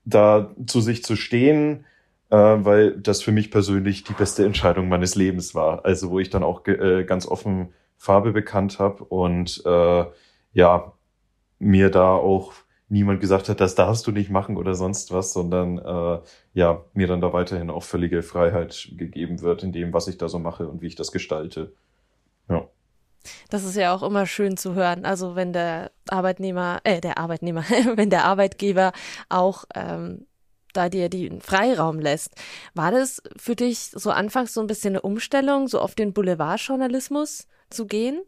[0.05, 1.85] da zu sich zu stehen,
[2.31, 5.85] äh, weil das für mich persönlich die beste Entscheidung meines Lebens war.
[5.85, 10.05] Also wo ich dann auch äh, ganz offen Farbe bekannt habe und äh,
[10.53, 10.93] ja
[11.59, 12.53] mir da auch
[12.89, 16.21] niemand gesagt hat, das darfst du nicht machen oder sonst was, sondern äh,
[16.55, 20.29] ja, mir dann da weiterhin auch völlige Freiheit gegeben wird in dem, was ich da
[20.29, 21.73] so mache und wie ich das gestalte.
[22.49, 22.69] Ja.
[23.51, 25.05] Das ist ja auch immer schön zu hören.
[25.05, 27.63] Also wenn der Arbeitnehmer, äh, der Arbeitnehmer,
[27.95, 28.93] wenn der Arbeitgeber
[29.29, 30.27] auch ähm,
[30.73, 32.35] da dir den Freiraum lässt.
[32.75, 37.47] War das für dich so anfangs so ein bisschen eine Umstellung, so auf den Boulevardjournalismus
[37.71, 38.21] zu gehen?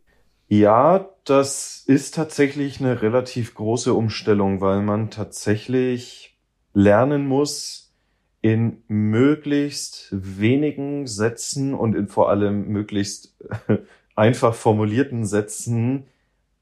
[0.49, 6.39] Ja, das ist tatsächlich eine relativ große Umstellung, weil man tatsächlich
[6.73, 7.93] lernen muss,
[8.41, 13.37] in möglichst wenigen Sätzen und in vor allem möglichst
[14.19, 16.05] einfach formulierten Sätzen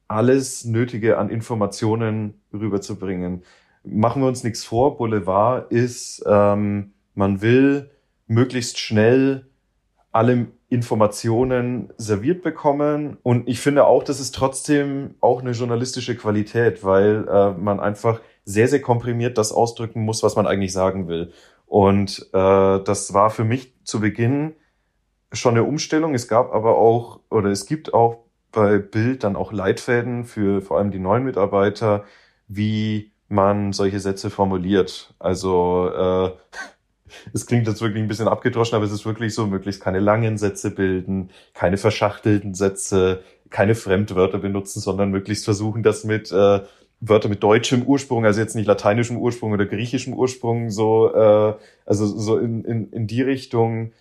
[0.08, 3.42] alles Nötige an Informationen rüberzubringen.
[3.82, 7.90] Machen wir uns nichts vor, Boulevard ist, ähm, man will
[8.26, 9.46] möglichst schnell
[10.12, 13.16] alle Informationen serviert bekommen.
[13.22, 18.20] Und ich finde auch, das ist trotzdem auch eine journalistische Qualität, weil äh, man einfach
[18.44, 21.32] sehr, sehr komprimiert das ausdrücken muss, was man eigentlich sagen will.
[21.66, 24.54] Und äh, das war für mich zu Beginn
[25.32, 26.14] schon eine Umstellung.
[26.14, 28.18] Es gab aber auch, oder es gibt auch
[28.52, 32.04] bei Bild dann auch Leitfäden für vor allem die neuen Mitarbeiter,
[32.48, 35.14] wie man solche Sätze formuliert.
[35.18, 36.30] Also äh,
[37.32, 40.38] es klingt jetzt wirklich ein bisschen abgedroschen, aber es ist wirklich so, möglichst keine langen
[40.38, 46.60] Sätze bilden, keine verschachtelten Sätze, keine Fremdwörter benutzen, sondern möglichst versuchen, das mit äh,
[47.00, 51.54] Wörter mit deutschem Ursprung, also jetzt nicht lateinischem Ursprung oder griechischem Ursprung, so, äh,
[51.84, 53.92] also so in, in, in die Richtung,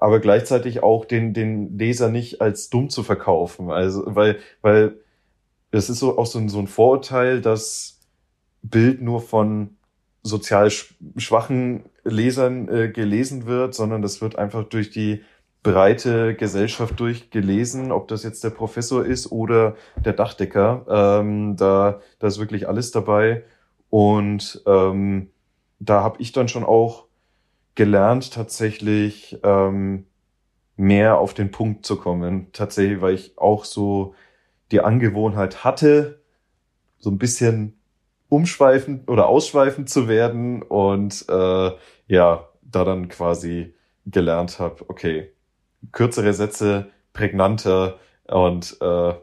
[0.00, 3.70] aber gleichzeitig auch den, den Leser nicht als dumm zu verkaufen.
[3.70, 4.96] Also, weil, weil
[5.70, 8.00] das ist so auch so ein, so ein Vorurteil, dass
[8.62, 9.76] Bild nur von
[10.22, 15.22] sozial schwachen Lesern äh, gelesen wird, sondern das wird einfach durch die
[15.62, 20.84] breite Gesellschaft durchgelesen, ob das jetzt der Professor ist oder der Dachdecker.
[20.88, 23.44] Ähm, da, da ist wirklich alles dabei.
[23.90, 25.30] Und ähm,
[25.78, 27.03] da habe ich dann schon auch
[27.74, 30.06] gelernt, tatsächlich ähm,
[30.76, 32.48] mehr auf den Punkt zu kommen.
[32.52, 34.14] Tatsächlich, weil ich auch so
[34.70, 36.22] die Angewohnheit hatte,
[36.98, 37.78] so ein bisschen
[38.28, 41.70] umschweifend oder ausschweifend zu werden und äh,
[42.08, 43.74] ja, da dann quasi
[44.06, 45.32] gelernt habe, okay,
[45.92, 49.14] kürzere Sätze, prägnanter und äh,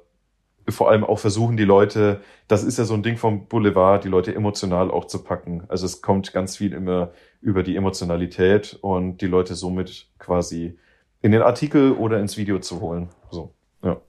[0.70, 4.10] vor allem auch versuchen die Leute, das ist ja so ein Ding vom Boulevard, die
[4.10, 5.64] Leute emotional auch zu packen.
[5.68, 10.78] Also es kommt ganz viel immer über die Emotionalität und die Leute somit quasi
[11.22, 13.10] in den Artikel oder ins Video zu holen.
[13.30, 13.54] So,
[13.84, 14.00] ja.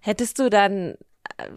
[0.00, 0.96] Hättest du dann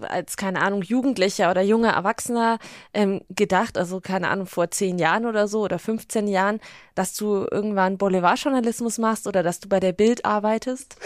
[0.01, 2.57] als, keine Ahnung, Jugendlicher oder junger Erwachsener
[2.93, 6.59] ähm, gedacht, also keine Ahnung, vor zehn Jahren oder so oder 15 Jahren,
[6.95, 10.97] dass du irgendwann Boulevardjournalismus machst oder dass du bei der Bild arbeitest?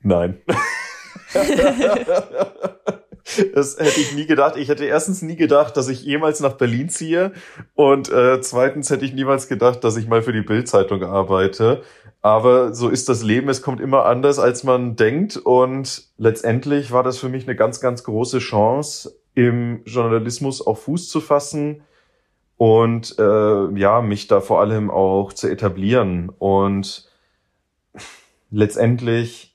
[0.00, 0.40] Nein.
[3.54, 4.56] Das hätte ich nie gedacht.
[4.56, 7.32] Ich hätte erstens nie gedacht, dass ich jemals nach Berlin ziehe
[7.74, 11.82] und äh, zweitens hätte ich niemals gedacht, dass ich mal für die Bildzeitung arbeite.
[12.22, 13.48] Aber so ist das Leben.
[13.48, 17.80] Es kommt immer anders, als man denkt und letztendlich war das für mich eine ganz,
[17.80, 21.82] ganz große Chance, im Journalismus auf Fuß zu fassen
[22.56, 26.32] und äh, ja, mich da vor allem auch zu etablieren.
[26.40, 27.08] Und
[28.50, 29.47] letztendlich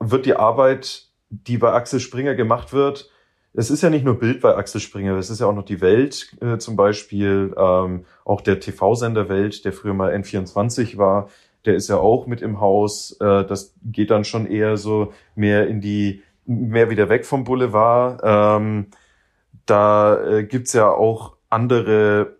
[0.00, 3.10] wird die Arbeit, die bei Axel Springer gemacht wird,
[3.54, 5.80] es ist ja nicht nur Bild bei Axel Springer, es ist ja auch noch die
[5.80, 11.28] Welt äh, zum Beispiel, ähm, auch der TV-Sender Welt, der früher mal N24 war,
[11.64, 13.16] der ist ja auch mit im Haus.
[13.20, 18.20] Äh, das geht dann schon eher so mehr in die, mehr wieder weg vom Boulevard.
[18.22, 18.86] Ähm,
[19.66, 22.36] da äh, gibt's ja auch andere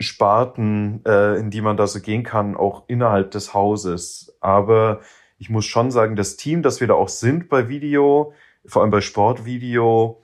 [0.00, 4.36] Sparten, äh, in die man da so gehen kann, auch innerhalb des Hauses.
[4.40, 5.00] Aber
[5.38, 8.32] ich muss schon sagen, das Team, das wir da auch sind bei Video,
[8.66, 10.20] vor allem bei Sportvideo,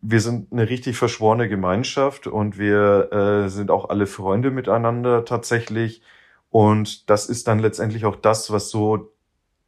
[0.00, 6.02] wir sind eine richtig verschworene Gemeinschaft und wir äh, sind auch alle Freunde miteinander tatsächlich.
[6.50, 9.12] Und das ist dann letztendlich auch das, was so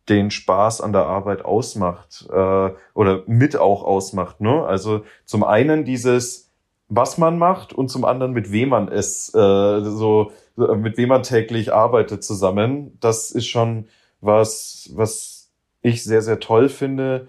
[0.08, 4.40] den Spaß an der Arbeit ausmacht äh, oder mit auch ausmacht.
[4.40, 4.64] Ne?
[4.64, 6.52] Also zum einen dieses,
[6.88, 11.22] was man macht und zum anderen mit wem man es äh, so mit wem man
[11.22, 12.96] täglich arbeitet zusammen.
[13.00, 13.88] Das ist schon
[14.20, 15.50] was, was
[15.82, 17.28] ich sehr sehr toll finde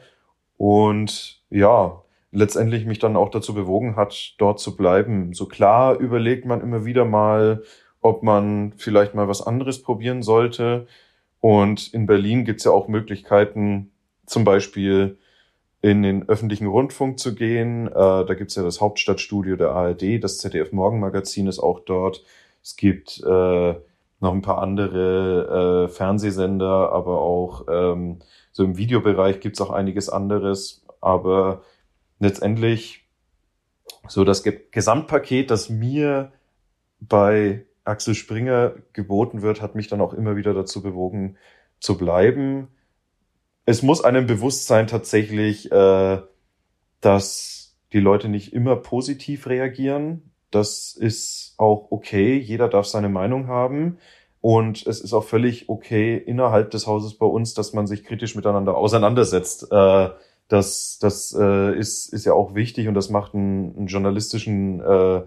[0.57, 5.33] und ja letztendlich mich dann auch dazu bewogen hat, dort zu bleiben.
[5.33, 7.63] So klar überlegt man immer wieder mal,
[8.01, 10.87] ob man vielleicht mal was anderes probieren sollte.
[11.39, 13.91] Und in Berlin gibt's ja auch Möglichkeiten,
[14.25, 15.17] zum Beispiel
[15.81, 17.87] in den öffentlichen Rundfunk zu gehen.
[17.87, 22.23] Äh, da gibt's ja das Hauptstadtstudio der ARD, das ZDF Morgenmagazin ist auch dort.
[22.63, 23.75] Es gibt äh,
[24.19, 28.19] noch ein paar andere äh, Fernsehsender, aber auch ähm,
[28.51, 30.83] so im Videobereich gibt's auch einiges anderes.
[31.01, 31.61] Aber
[32.19, 33.05] letztendlich
[34.07, 36.31] so das Gesamtpaket, das mir
[36.99, 41.37] bei Axel Springer geboten wird, hat mich dann auch immer wieder dazu bewogen,
[41.79, 42.69] zu bleiben.
[43.65, 46.21] Es muss einem bewusst sein tatsächlich, äh,
[47.01, 50.31] dass die Leute nicht immer positiv reagieren.
[50.51, 52.37] Das ist auch okay.
[52.37, 53.97] Jeder darf seine Meinung haben.
[54.41, 58.35] Und es ist auch völlig okay innerhalb des Hauses bei uns, dass man sich kritisch
[58.35, 59.71] miteinander auseinandersetzt.
[59.71, 60.09] Äh,
[60.47, 65.23] das das äh, ist, ist ja auch wichtig und das macht einen, einen journalistischen äh,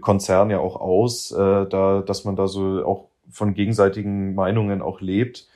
[0.00, 5.00] Konzern ja auch aus, äh, da, dass man da so auch von gegenseitigen Meinungen auch
[5.00, 5.46] lebt.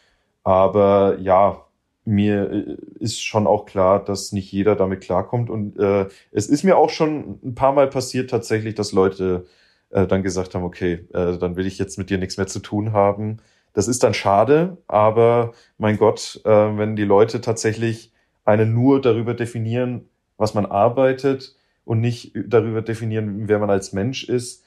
[0.45, 1.64] Aber ja,
[2.05, 5.51] mir äh, ist schon auch klar, dass nicht jeder damit klarkommt.
[5.51, 9.47] Und äh, es ist mir auch schon ein paar Mal passiert tatsächlich, dass Leute
[9.91, 12.61] äh, dann gesagt haben, okay, äh, dann will ich jetzt mit dir nichts mehr zu
[12.61, 13.39] tun haben.
[13.73, 18.13] Das ist dann schade, aber mein Gott, äh, wenn die Leute tatsächlich
[18.45, 24.25] einen nur darüber definieren, was man arbeitet, und nicht darüber definieren, wer man als Mensch
[24.25, 24.65] ist,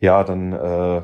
[0.00, 1.02] ja, dann äh,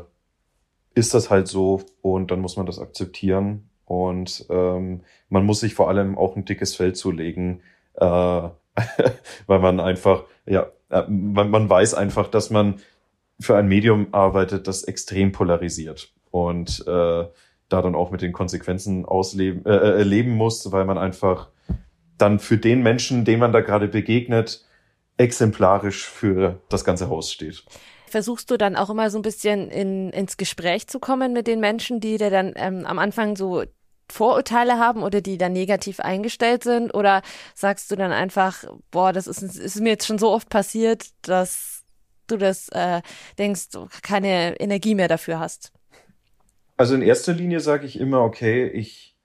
[0.95, 5.75] ist das halt so und dann muss man das akzeptieren und ähm, man muss sich
[5.75, 7.63] vor allem auch ein dickes Feld zulegen,
[7.95, 8.05] äh,
[9.47, 12.77] weil man einfach, ja, äh, man, man weiß einfach, dass man
[13.41, 17.25] für ein Medium arbeitet, das extrem polarisiert und äh,
[17.69, 21.49] da dann auch mit den Konsequenzen ausleben, äh, äh leben muss, weil man einfach
[22.19, 24.65] dann für den Menschen, dem man da gerade begegnet,
[25.17, 27.65] exemplarisch für das ganze Haus steht.
[28.13, 31.61] Versuchst du dann auch immer so ein bisschen in, ins Gespräch zu kommen mit den
[31.61, 33.65] Menschen, die dir dann ähm, am Anfang so
[34.11, 36.93] Vorurteile haben oder die dann negativ eingestellt sind?
[36.93, 37.23] Oder
[37.55, 41.85] sagst du dann einfach, boah, das ist, ist mir jetzt schon so oft passiert, dass
[42.27, 43.01] du das äh,
[43.39, 43.69] denkst,
[44.03, 45.73] keine Energie mehr dafür hast?
[46.77, 49.17] Also in erster Linie sage ich immer, okay, ich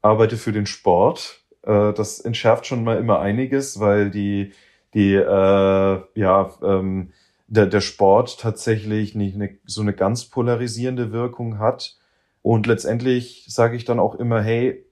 [0.00, 1.40] arbeite für den Sport.
[1.64, 4.52] Äh, das entschärft schon mal immer einiges, weil die
[4.94, 7.12] die äh, ja ähm,
[7.48, 11.96] der, der Sport tatsächlich nicht eine, so eine ganz polarisierende Wirkung hat.
[12.42, 14.84] Und letztendlich sage ich dann auch immer, hey,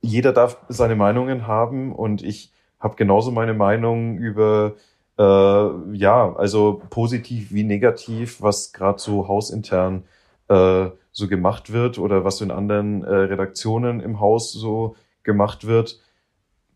[0.00, 4.76] jeder darf seine Meinungen haben und ich habe genauso meine Meinung über
[5.18, 10.04] äh, ja, also positiv wie negativ, was gerade so hausintern
[10.48, 16.00] äh, so gemacht wird oder was in anderen äh, Redaktionen im Haus so gemacht wird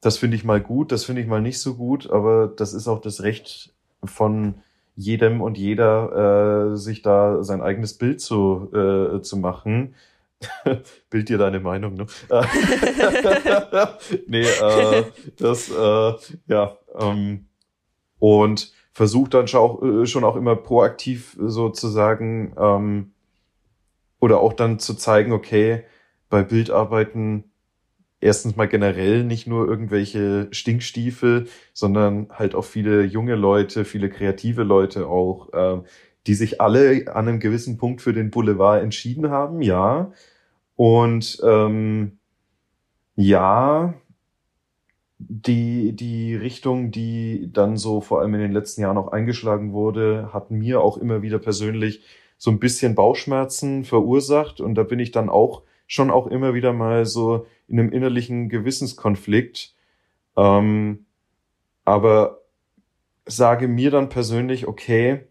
[0.05, 2.89] das finde ich mal gut, das finde ich mal nicht so gut, aber das ist
[2.89, 3.73] auch das Recht
[4.05, 4.55] von
[4.97, 9.95] jedem und jeder, äh, sich da sein eigenes Bild zu, äh, zu machen.
[11.11, 12.07] Bild dir deine Meinung, ne?
[14.27, 15.05] nee, äh,
[15.39, 16.13] das, äh,
[16.47, 17.47] ja, ähm,
[18.19, 23.13] und versucht dann schon auch, äh, schon auch immer proaktiv sozusagen, ähm,
[24.21, 25.85] oder auch dann zu zeigen, okay,
[26.31, 27.45] bei Bildarbeiten
[28.25, 34.63] erstens mal generell nicht nur irgendwelche Stinkstiefel, sondern halt auch viele junge Leute, viele kreative
[34.63, 35.83] Leute auch, äh,
[36.27, 40.13] die sich alle an einem gewissen Punkt für den Boulevard entschieden haben, ja.
[40.77, 42.19] Und ähm,
[43.17, 43.95] ja,
[45.19, 50.31] die, die Richtung, die dann so vor allem in den letzten Jahren auch eingeschlagen wurde,
[50.33, 52.03] hat mir auch immer wieder persönlich
[52.37, 54.61] so ein bisschen Bauchschmerzen verursacht.
[54.61, 58.49] Und da bin ich dann auch schon auch immer wieder mal so in einem innerlichen
[58.49, 59.75] Gewissenskonflikt.
[60.37, 61.07] Ähm,
[61.85, 62.41] aber
[63.27, 65.27] sage mir dann persönlich, okay,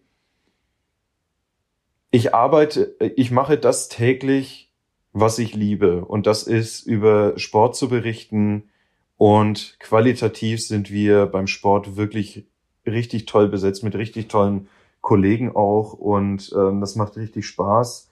[2.12, 4.72] ich arbeite, ich mache das täglich,
[5.14, 6.06] was ich liebe.
[6.06, 8.70] Und das ist über Sport zu berichten.
[9.18, 12.46] Und qualitativ sind wir beim Sport wirklich
[12.86, 14.68] richtig toll besetzt mit richtig tollen
[15.02, 15.94] Kollegen auch.
[15.94, 18.10] Und ähm, das macht richtig Spaß.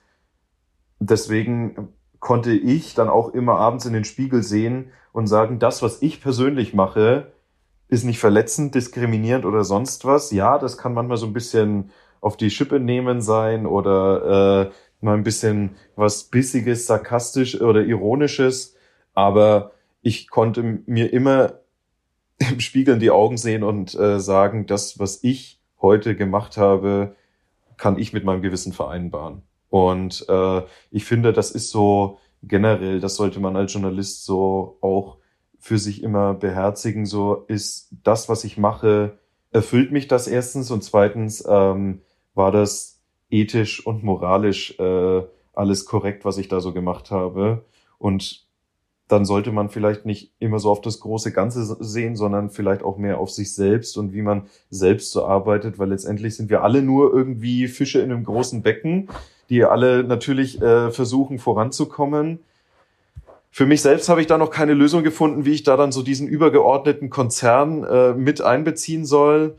[0.98, 1.88] Deswegen
[2.22, 6.22] konnte ich dann auch immer abends in den Spiegel sehen und sagen, das, was ich
[6.22, 7.32] persönlich mache,
[7.88, 10.30] ist nicht verletzend, diskriminierend oder sonst was.
[10.30, 15.14] Ja, das kann manchmal so ein bisschen auf die Schippe nehmen sein oder äh, mal
[15.14, 18.76] ein bisschen was Bissiges, sarkastisch oder ironisches.
[19.14, 21.54] Aber ich konnte mir immer
[22.38, 27.16] im Spiegel in die Augen sehen und äh, sagen, das, was ich heute gemacht habe,
[27.78, 29.42] kann ich mit meinem Gewissen vereinbaren.
[29.72, 35.16] Und äh, ich finde, das ist so generell, das sollte man als Journalist so auch
[35.58, 39.16] für sich immer beherzigen, so ist das, was ich mache,
[39.50, 42.02] erfüllt mich das erstens und zweitens ähm,
[42.34, 43.00] war das
[43.30, 45.22] ethisch und moralisch äh,
[45.54, 47.64] alles korrekt, was ich da so gemacht habe.
[47.96, 48.46] Und
[49.08, 52.98] dann sollte man vielleicht nicht immer so auf das große Ganze sehen, sondern vielleicht auch
[52.98, 56.82] mehr auf sich selbst und wie man selbst so arbeitet, weil letztendlich sind wir alle
[56.82, 59.08] nur irgendwie Fische in einem großen Becken,
[59.52, 62.40] die alle natürlich äh, versuchen voranzukommen
[63.54, 66.02] für mich selbst habe ich da noch keine Lösung gefunden, wie ich da dann so
[66.02, 69.56] diesen übergeordneten Konzern äh, mit einbeziehen soll.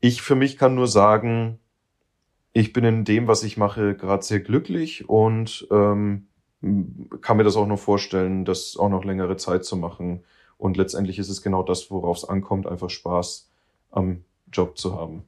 [0.00, 1.58] Ich für mich kann nur sagen,
[2.54, 6.28] ich bin in dem, was ich mache, gerade sehr glücklich und ähm,
[7.20, 10.24] kann mir das auch noch vorstellen, das auch noch längere Zeit zu machen.
[10.56, 13.50] Und letztendlich ist es genau das, worauf es ankommt, einfach Spaß
[13.90, 15.24] am Job zu haben.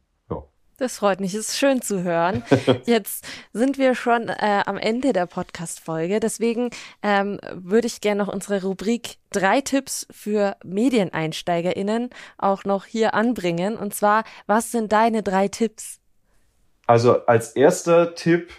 [0.78, 2.44] Das freut mich, es ist schön zu hören.
[2.86, 6.20] Jetzt sind wir schon äh, am Ende der Podcast-Folge.
[6.20, 6.70] Deswegen
[7.02, 13.76] ähm, würde ich gerne noch unsere Rubrik drei Tipps für MedieneinsteigerInnen auch noch hier anbringen.
[13.76, 15.98] Und zwar, was sind deine drei Tipps?
[16.86, 18.52] Also als erster Tipp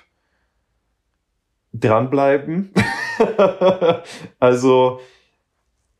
[1.71, 2.73] dranbleiben.
[4.41, 4.99] also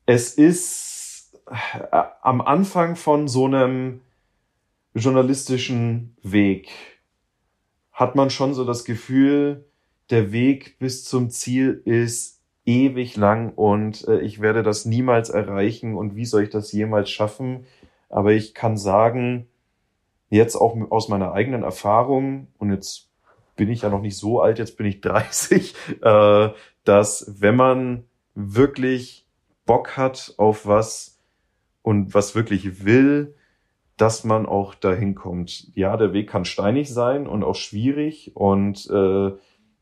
[0.06, 4.02] es ist äh, am Anfang von so einem
[4.94, 6.70] journalistischen Weg
[7.92, 9.66] hat man schon so das Gefühl,
[10.10, 15.96] der Weg bis zum Ziel ist ewig lang und äh, ich werde das niemals erreichen
[15.96, 17.66] und wie soll ich das jemals schaffen?
[18.10, 19.48] Aber ich kann sagen,
[20.30, 23.10] jetzt auch aus meiner eigenen Erfahrung und jetzt
[23.56, 26.50] bin ich ja noch nicht so alt, jetzt bin ich 30, äh,
[26.84, 29.28] dass wenn man wirklich
[29.66, 31.20] Bock hat auf was
[31.82, 33.36] und was wirklich will,
[34.00, 35.76] dass man auch dahin kommt.
[35.76, 39.32] Ja, der Weg kann steinig sein und auch schwierig und äh,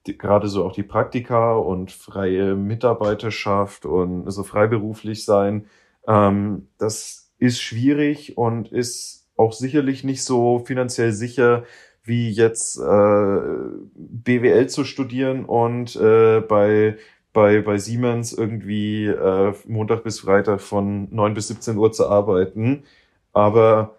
[0.07, 5.67] die, gerade so auch die Praktika und freie Mitarbeiterschaft und so also freiberuflich sein,
[6.07, 11.63] ähm, das ist schwierig und ist auch sicherlich nicht so finanziell sicher
[12.01, 13.39] wie jetzt äh,
[13.93, 16.97] BWL zu studieren und äh, bei
[17.33, 22.83] bei, bei Siemens irgendwie äh, Montag bis Freitag von neun bis 17 Uhr zu arbeiten.
[23.31, 23.96] Aber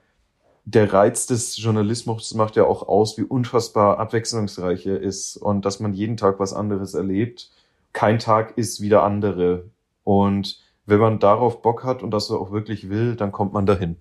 [0.71, 5.81] der Reiz des Journalismus macht ja auch aus, wie unfassbar abwechslungsreich er ist und dass
[5.81, 7.51] man jeden Tag was anderes erlebt.
[7.95, 9.65] Kein Tag ist wie der andere.
[10.05, 13.97] Und wenn man darauf Bock hat und das auch wirklich will, dann kommt man dahin.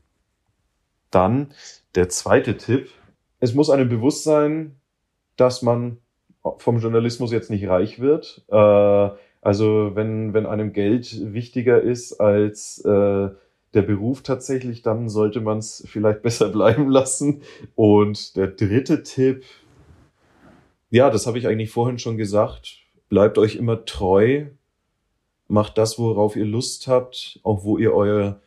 [1.09, 1.53] Dann
[1.95, 2.89] der zweite Tipp.
[3.39, 4.75] Es muss einem bewusst sein,
[5.37, 5.99] dass man
[6.57, 8.43] vom Journalismus jetzt nicht reich wird.
[8.49, 9.09] Äh,
[9.41, 13.29] also wenn, wenn einem Geld wichtiger ist als äh,
[13.77, 17.41] der Beruf tatsächlich, dann sollte man es vielleicht besser bleiben lassen.
[17.75, 19.45] Und der dritte Tipp,
[20.89, 24.47] ja, das habe ich eigentlich vorhin schon gesagt, bleibt euch immer treu,
[25.47, 28.41] macht das, worauf ihr Lust habt, auch wo ihr euer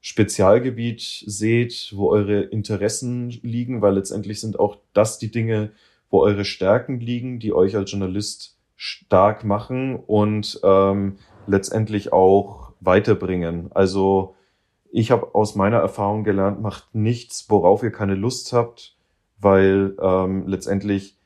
[0.00, 5.72] Spezialgebiet seht, wo eure Interessen liegen, weil letztendlich sind auch das die Dinge,
[6.08, 13.70] wo eure Stärken liegen, die euch als Journalist stark machen und ähm, letztendlich auch weiterbringen.
[13.72, 14.34] Also
[14.92, 18.96] ich habe aus meiner Erfahrung gelernt, macht nichts, worauf ihr keine Lust habt,
[19.38, 21.16] weil ähm, letztendlich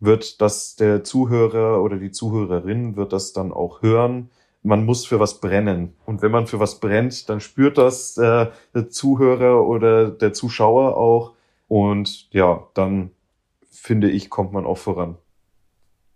[0.00, 4.30] wird das der Zuhörer oder die Zuhörerin wird das dann auch hören.
[4.62, 5.94] Man muss für was brennen.
[6.06, 10.96] Und wenn man für was brennt, dann spürt das äh, der Zuhörer oder der Zuschauer
[10.96, 11.34] auch.
[11.68, 13.10] Und ja, dann
[13.70, 15.16] finde ich, kommt man auch voran.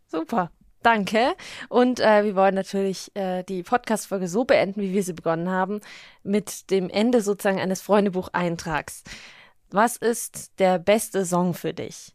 [0.07, 0.51] Super.
[0.87, 1.35] Danke.
[1.69, 5.81] Und äh, wir wollen natürlich äh, die Podcast-Folge so beenden, wie wir sie begonnen haben,
[6.23, 9.03] mit dem Ende sozusagen eines Freundebucheintrags.
[9.73, 12.13] Was ist der beste Song für dich?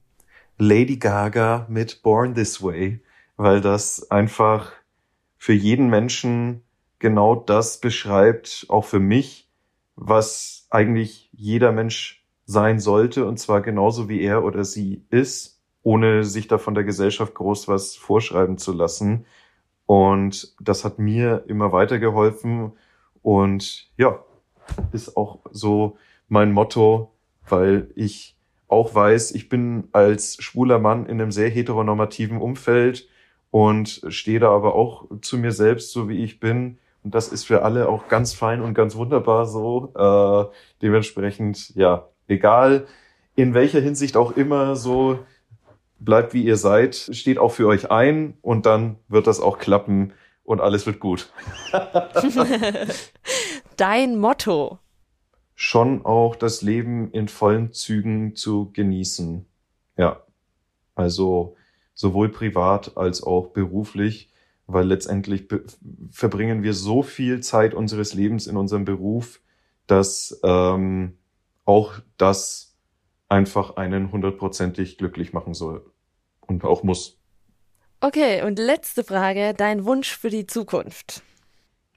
[0.57, 3.01] Lady Gaga mit Born This Way,
[3.35, 4.71] weil das einfach
[5.37, 6.63] für jeden Menschen
[6.97, 9.49] genau das beschreibt, auch für mich,
[9.97, 15.50] was eigentlich jeder Mensch sein sollte, und zwar genauso wie er oder sie ist,
[15.83, 19.25] ohne sich da von der Gesellschaft groß was vorschreiben zu lassen.
[19.85, 22.73] Und das hat mir immer weitergeholfen
[23.21, 24.23] und ja,
[24.91, 25.97] ist auch so
[26.29, 27.11] mein Motto,
[27.47, 33.09] weil ich auch weiß, ich bin als schwuler Mann in einem sehr heteronormativen Umfeld
[33.49, 36.77] und stehe da aber auch zu mir selbst, so wie ich bin.
[37.03, 39.91] Und das ist für alle auch ganz fein und ganz wunderbar so.
[39.95, 42.87] Äh, dementsprechend, ja, egal
[43.35, 45.19] in welcher Hinsicht auch immer so,
[46.03, 50.13] bleibt wie ihr seid, steht auch für euch ein und dann wird das auch klappen
[50.43, 51.31] und alles wird gut.
[53.77, 54.79] Dein Motto.
[55.55, 59.45] Schon auch das Leben in vollen Zügen zu genießen.
[59.97, 60.23] Ja.
[60.95, 61.55] Also
[61.93, 64.31] sowohl privat als auch beruflich,
[64.65, 65.47] weil letztendlich
[66.09, 69.39] verbringen wir so viel Zeit unseres Lebens in unserem Beruf,
[69.87, 71.17] dass ähm,
[71.65, 72.70] auch das
[73.31, 75.85] einfach einen hundertprozentig glücklich machen soll
[76.41, 77.17] und auch muss.
[78.01, 81.23] Okay, und letzte Frage, dein Wunsch für die Zukunft.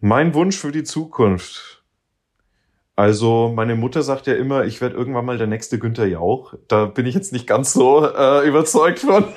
[0.01, 1.83] Mein Wunsch für die Zukunft.
[2.97, 6.55] Also meine Mutter sagt ja immer, ich werde irgendwann mal der nächste Günther Jauch.
[6.69, 9.25] Da bin ich jetzt nicht ganz so äh, überzeugt von.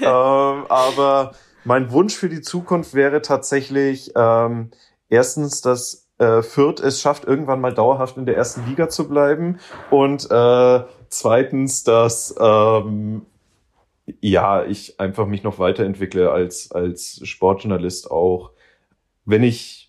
[0.00, 1.34] ähm, aber
[1.64, 4.70] mein Wunsch für die Zukunft wäre tatsächlich ähm,
[5.10, 9.58] erstens, dass äh, Fürth es schafft, irgendwann mal dauerhaft in der ersten Liga zu bleiben
[9.90, 13.22] und äh, zweitens, dass ähm,
[14.20, 18.52] ja ich einfach mich noch weiterentwickle als als Sportjournalist auch.
[19.24, 19.88] Wenn ich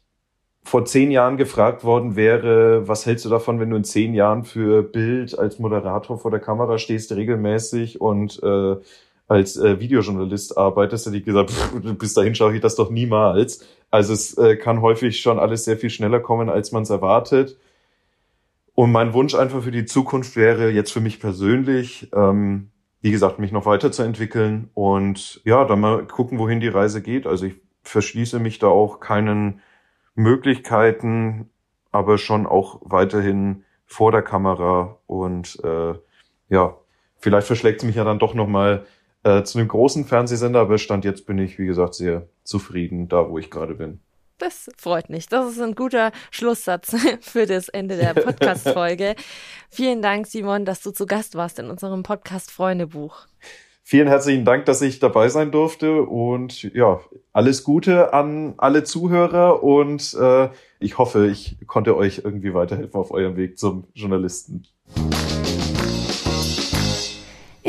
[0.63, 4.43] vor zehn Jahren gefragt worden wäre, was hältst du davon, wenn du in zehn Jahren
[4.43, 8.75] für Bild als Moderator vor der Kamera stehst, regelmäßig und äh,
[9.27, 13.65] als äh, Videojournalist arbeitest, hätte ich gesagt, pff, bis dahin schaue ich das doch niemals.
[13.91, 17.57] Also es äh, kann häufig schon alles sehr viel schneller kommen, als man es erwartet.
[18.75, 22.69] Und mein Wunsch einfach für die Zukunft wäre jetzt für mich persönlich, ähm,
[23.01, 27.27] wie gesagt, mich noch weiterzuentwickeln und ja, dann mal gucken, wohin die Reise geht.
[27.27, 29.61] Also ich verschließe mich da auch keinen
[30.15, 31.49] Möglichkeiten,
[31.91, 35.95] aber schon auch weiterhin vor der Kamera und äh,
[36.49, 36.77] ja,
[37.17, 38.85] vielleicht verschlägt es mich ja dann doch nochmal
[39.29, 43.29] äh, zu einem großen Fernsehsender, aber Stand jetzt bin ich, wie gesagt, sehr zufrieden da,
[43.29, 43.99] wo ich gerade bin.
[44.39, 45.27] Das freut mich.
[45.27, 49.15] Das ist ein guter Schlusssatz für das Ende der Podcast-Folge.
[49.69, 53.27] Vielen Dank, Simon, dass du zu Gast warst in unserem Podcast Freundebuch.
[53.83, 56.99] Vielen herzlichen Dank, dass ich dabei sein durfte und ja,
[57.33, 60.49] alles Gute an alle Zuhörer und äh,
[60.79, 64.63] ich hoffe, ich konnte euch irgendwie weiterhelfen auf eurem Weg zum Journalisten.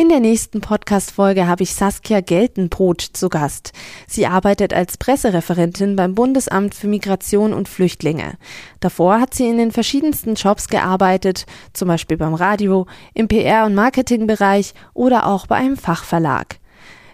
[0.01, 3.73] In der nächsten Podcast-Folge habe ich Saskia Geltenbrot zu Gast.
[4.07, 8.39] Sie arbeitet als Pressereferentin beim Bundesamt für Migration und Flüchtlinge.
[8.81, 11.45] Davor hat sie in den verschiedensten Jobs gearbeitet,
[11.75, 16.61] zum Beispiel beim Radio, im PR- und Marketingbereich oder auch bei einem Fachverlag.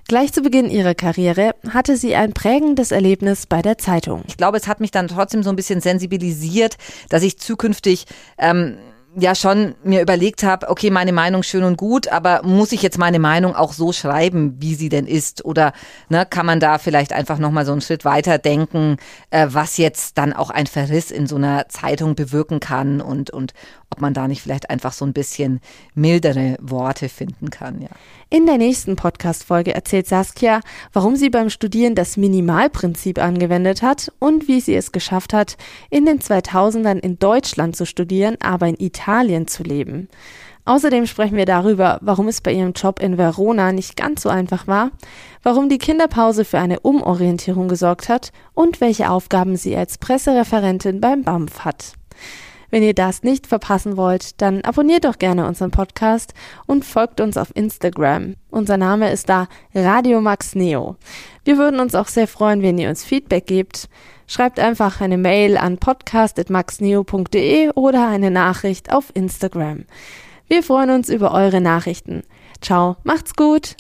[0.07, 4.23] Gleich zu Beginn ihrer Karriere hatte sie ein prägendes Erlebnis bei der Zeitung.
[4.29, 6.77] Ich glaube, es hat mich dann trotzdem so ein bisschen sensibilisiert,
[7.09, 8.07] dass ich zukünftig
[8.39, 8.77] ähm,
[9.19, 12.99] ja schon mir überlegt habe, okay, meine Meinung schön und gut, aber muss ich jetzt
[12.99, 15.45] meine Meinung auch so schreiben, wie sie denn ist?
[15.45, 15.73] Oder
[16.11, 18.99] ne, kann man da vielleicht einfach nochmal so einen Schritt weiter denken,
[19.31, 23.55] äh, was jetzt dann auch ein Verriss in so einer Zeitung bewirken kann und, und
[23.91, 25.61] ob man da nicht vielleicht einfach so ein bisschen
[25.95, 27.89] mildere Worte finden kann, ja.
[28.29, 30.61] In der nächsten Podcast-Folge erzählt Saskia,
[30.93, 35.57] warum sie beim Studieren das Minimalprinzip angewendet hat und wie sie es geschafft hat,
[35.91, 40.09] in den 2000ern in Deutschland zu studieren, aber in Italien zu leben.
[40.65, 44.67] Außerdem sprechen wir darüber, warum es bei ihrem Job in Verona nicht ganz so einfach
[44.67, 44.91] war,
[45.45, 51.23] warum die Kinderpause für eine Umorientierung gesorgt hat und welche Aufgaben sie als Pressereferentin beim
[51.23, 51.93] BAMF hat.
[52.77, 56.35] Wenn ihr das nicht verpassen wollt, dann abonniert doch gerne unseren Podcast
[56.67, 58.35] und folgt uns auf Instagram.
[58.51, 60.97] Unser Name ist da Radio Max Neo.
[61.43, 63.89] Wir würden uns auch sehr freuen, wenn ihr uns Feedback gebt.
[64.27, 69.87] Schreibt einfach eine Mail an podcast.maxneo.de oder eine Nachricht auf Instagram.
[70.47, 72.25] Wir freuen uns über eure Nachrichten.
[72.61, 73.75] Ciao, macht's gut.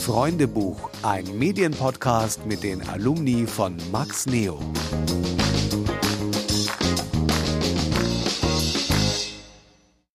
[0.00, 4.58] Freundebuch, ein Medienpodcast mit den Alumni von Max Neo.